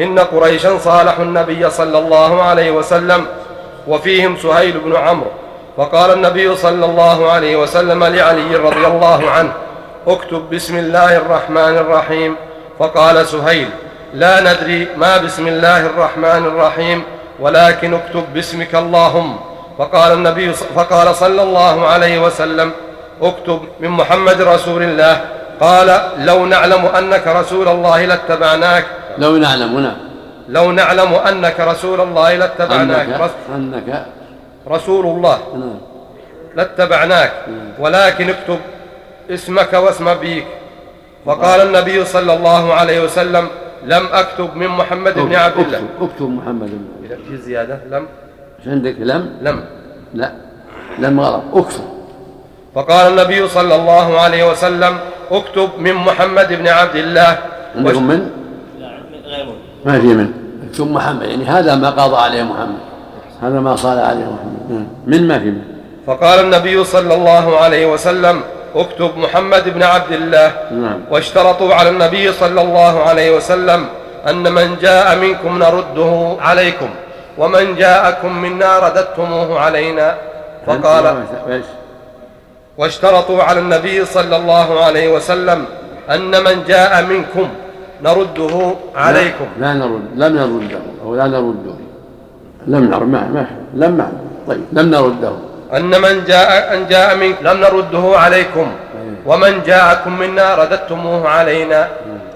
إن 0.00 0.18
قريشا 0.18 0.78
صالحوا 0.78 1.24
النبي 1.24 1.70
صلى 1.70 1.98
الله 1.98 2.42
عليه 2.42 2.70
وسلم 2.70 3.26
وفيهم 3.88 4.36
سهيل 4.36 4.78
بن 4.78 4.96
عمرو. 4.96 5.30
فقال 5.76 6.12
النبي 6.12 6.56
صلى 6.56 6.84
الله 6.84 7.30
عليه 7.30 7.56
وسلم 7.56 8.04
لعلي 8.04 8.56
رضي 8.56 8.86
الله 8.86 9.30
عنه 9.30 9.52
اكتب 10.06 10.50
بسم 10.50 10.76
الله 10.76 11.16
الرحمن 11.16 11.76
الرحيم. 11.76 12.36
فقال 12.78 13.26
سهيل 13.26 13.68
لا 14.14 14.40
ندري 14.40 14.88
ما 14.96 15.16
بسم 15.16 15.48
الله 15.48 15.86
الرحمن 15.86 16.46
الرحيم 16.46 17.02
ولكن 17.40 17.94
اكتب 17.94 18.24
باسمك 18.34 18.74
اللهم. 18.74 19.36
فقال 19.78 20.12
النبي 20.12 20.52
فقال 20.52 21.14
صلى 21.14 21.42
الله 21.42 21.86
عليه 21.86 22.18
وسلم 22.26 22.70
اكتب 23.22 23.60
من 23.80 23.88
محمد 23.88 24.42
رسول 24.42 24.82
الله. 24.82 25.20
قال 25.60 26.00
لو 26.18 26.46
نعلم 26.46 26.86
أنك 26.86 27.26
رسول 27.26 27.68
الله 27.68 28.04
لاتبعناك. 28.04 28.86
لو 29.18 29.36
نعلم 29.36 29.80
نعم 29.80 29.96
لو 30.48 30.72
نعلم 30.72 31.14
أنك 31.14 31.60
رسول 31.60 32.00
الله 32.00 32.36
لاتبعناك. 32.36 33.08
أنك, 33.08 33.30
أنك. 33.54 34.06
رسول 34.68 35.06
الله 35.06 35.38
نعم. 35.54 35.78
لاتبعناك. 36.54 37.32
ولكن 37.78 38.30
اكتب 38.30 38.58
اسمك 39.30 39.72
واسم 39.72 40.08
أبيك. 40.08 40.46
فقال 41.26 41.60
النبي 41.60 42.04
صلى 42.04 42.32
الله 42.34 42.74
عليه 42.74 43.04
وسلم 43.04 43.48
لم 43.84 44.06
أكتب 44.12 44.56
من 44.56 44.68
محمد 44.68 45.14
بن 45.14 45.34
عبد 45.34 45.58
الله. 45.58 45.78
أكتب, 45.78 46.02
أكتب 46.02 46.28
محمد 46.28 46.70
بن 46.70 47.16
في 47.28 47.36
زيادة 47.36 47.80
لم 47.90 48.06
إيش 48.62 48.68
عندك 48.68 48.96
لم؟ 48.98 49.30
لم. 49.42 49.64
لا. 50.14 50.32
لم 50.98 51.20
غلط. 51.20 51.42
اكتب. 51.54 51.84
فقال 52.74 53.10
النبي 53.12 53.48
صلى 53.48 53.74
الله 53.74 54.20
عليه 54.20 54.50
وسلم 54.50 54.98
اكتب 55.30 55.68
من 55.78 55.94
محمد 55.94 56.52
بن 56.52 56.68
عبد 56.68 56.96
الله. 56.96 57.38
عندكم 57.76 58.02
من؟ 58.06 58.30
لا 58.80 58.88
غير 59.26 59.46
ما 59.84 60.00
في 60.00 60.06
من. 60.06 60.32
اكتب 60.68 60.90
محمد. 60.90 61.22
يعني 61.22 61.44
هذا 61.44 61.74
ما 61.74 61.90
قضى 61.90 62.16
عليه 62.16 62.42
محمد. 62.42 62.78
هذا 63.42 63.60
ما 63.60 63.76
صال 63.76 63.98
عليه 63.98 64.24
محمد. 64.24 64.70
نعم. 64.70 64.86
من 65.06 65.28
ما 65.28 65.38
في 65.38 65.44
من؟ 65.44 65.62
فقال 66.06 66.40
النبي 66.40 66.84
صلى 66.84 67.14
الله 67.14 67.56
عليه 67.56 67.86
وسلم 67.92 68.40
اكتب 68.74 69.10
محمد 69.16 69.68
بن 69.68 69.82
عبد 69.82 70.12
الله. 70.12 70.52
نعم. 70.70 71.00
واشترطوا 71.10 71.74
على 71.74 71.88
النبي 71.88 72.32
صلى 72.32 72.60
الله 72.62 73.02
عليه 73.02 73.36
وسلم 73.36 73.86
أن 74.30 74.52
من 74.52 74.76
جاء 74.82 75.18
منكم 75.18 75.58
نرده 75.58 76.36
عليكم. 76.40 76.90
ومن 77.38 77.74
جاءكم 77.76 78.32
منا 78.42 78.78
رددتموه 78.78 79.60
علينا 79.60 80.14
فقال؟ 80.66 81.24
واشترطوا 82.78 83.42
على 83.42 83.60
النبي 83.60 84.04
صلى 84.04 84.36
الله 84.36 84.84
عليه 84.84 85.08
وسلم 85.14 85.64
أن 86.10 86.44
من 86.44 86.64
جاء 86.64 87.02
منكم 87.02 87.48
نرده 88.02 88.74
عليكم. 88.96 89.46
لا 89.60 89.72
نرد 89.72 90.04
لم 90.16 90.36
نرده 90.36 90.78
أو 91.04 91.14
لا 91.14 91.26
نرده. 91.26 91.74
لم 92.66 92.84
نرد 92.90 93.02
ما 93.02 93.20
ما 93.34 93.46
لم 93.74 94.12
طيب 94.48 94.64
لم 94.72 94.90
نرده. 94.90 95.32
أن 95.76 96.00
من 96.00 96.24
جاء 96.24 96.74
أن 96.74 96.86
جاء 96.86 97.16
منكم 97.16 97.46
لم 97.46 97.60
نرده 97.60 98.18
عليكم. 98.18 98.66
ومن 99.26 99.62
جاءكم 99.66 100.18
منا 100.18 100.54
رددتموه 100.54 101.28
علينا. 101.28 101.88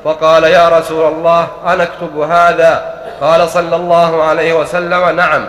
فقال 0.05 0.45
يا 0.45 0.69
رسول 0.79 1.05
الله 1.13 1.49
أنا 1.67 1.83
أكتب 1.83 2.19
هذا 2.19 2.73
قال 3.21 3.49
صلى 3.49 3.77
الله 3.77 4.23
عليه 4.23 4.61
وسلم 4.61 5.17
نعم 5.17 5.45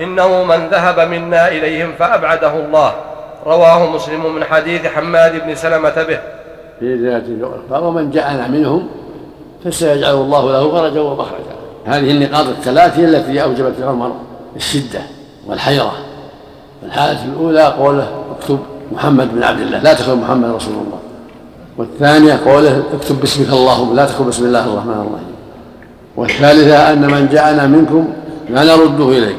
إنه 0.00 0.44
من 0.44 0.68
ذهب 0.70 1.00
منا 1.00 1.48
إليهم 1.48 1.92
فأبعده 1.98 2.52
الله. 2.56 2.92
رواه 3.46 3.90
مسلم 3.90 4.34
من 4.34 4.44
حديث 4.44 4.86
حماد 4.86 5.44
بن 5.46 5.54
سلمة 5.54 6.02
به. 6.08 6.18
في 6.80 6.98
زيادة 6.98 7.48
قال 7.70 7.84
ومن 7.84 8.10
جاءنا 8.10 8.48
منهم 8.48 8.88
فسيجعل 9.64 10.14
الله 10.14 10.52
له 10.52 10.70
فرجا 10.70 11.00
ومخرجا. 11.00 11.54
هذه 11.86 12.10
النقاط 12.10 12.46
الثلاث 12.46 12.98
هي 12.98 13.04
التي 13.04 13.42
أوجبت 13.42 13.74
عمر 13.82 14.12
الشدة 14.56 15.00
والحيرة. 15.46 15.92
الحالة 16.82 17.24
الأولى 17.24 17.64
قوله 17.64 18.08
اكتب 18.38 18.58
محمد 18.92 19.34
بن 19.34 19.42
عبد 19.42 19.60
الله 19.60 19.78
لا 19.78 19.94
تكتب 19.94 20.18
محمد 20.18 20.54
رسول 20.54 20.74
الله. 20.74 20.98
والثانية 21.78 22.40
قوله 22.46 22.82
اكتب 22.94 23.20
باسمك 23.20 23.48
اللهم 23.48 23.96
لا 23.96 24.06
تكتب 24.06 24.26
بسم 24.26 24.44
الله 24.44 24.64
الرحمن 24.64 24.92
الرحيم. 24.92 25.31
والثالثة 26.16 26.92
أن 26.92 27.00
من 27.00 27.28
جاءنا 27.32 27.66
منكم 27.66 28.08
لا 28.50 28.64
نرده 28.64 29.08
إليه 29.08 29.36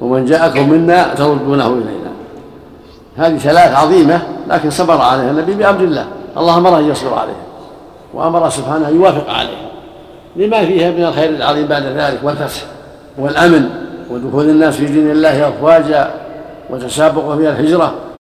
ومن 0.00 0.24
جاءكم 0.24 0.70
منا 0.70 1.14
تردونه 1.14 1.66
إلينا. 1.66 2.10
هذه 3.16 3.38
ثلاث 3.38 3.74
عظيمة 3.74 4.22
لكن 4.50 4.70
صبر 4.70 5.00
عليها 5.00 5.30
النبي 5.30 5.54
بأمر 5.54 5.80
الله. 5.80 6.06
الله 6.36 6.58
أمره 6.58 6.78
أن 6.78 6.90
يصبر 6.90 7.14
عليها 7.14 7.46
وأمر 8.14 8.50
سبحانه 8.50 8.88
أن 8.88 8.94
يوافق 8.94 9.30
عليها. 9.30 9.70
لما 10.36 10.64
فيها 10.64 10.90
من 10.90 11.04
الخير 11.04 11.30
العظيم 11.30 11.66
بعد 11.66 11.82
ذلك 11.82 12.20
والفتح 12.22 12.62
والأمن 13.18 13.68
ودخول 14.10 14.44
الناس 14.50 14.74
في 14.76 14.86
دين 14.86 15.10
الله 15.10 15.48
أفواجا 15.48 16.10
وتسابق 16.70 17.34
في 17.34 17.48
الهجرة. 17.50 17.94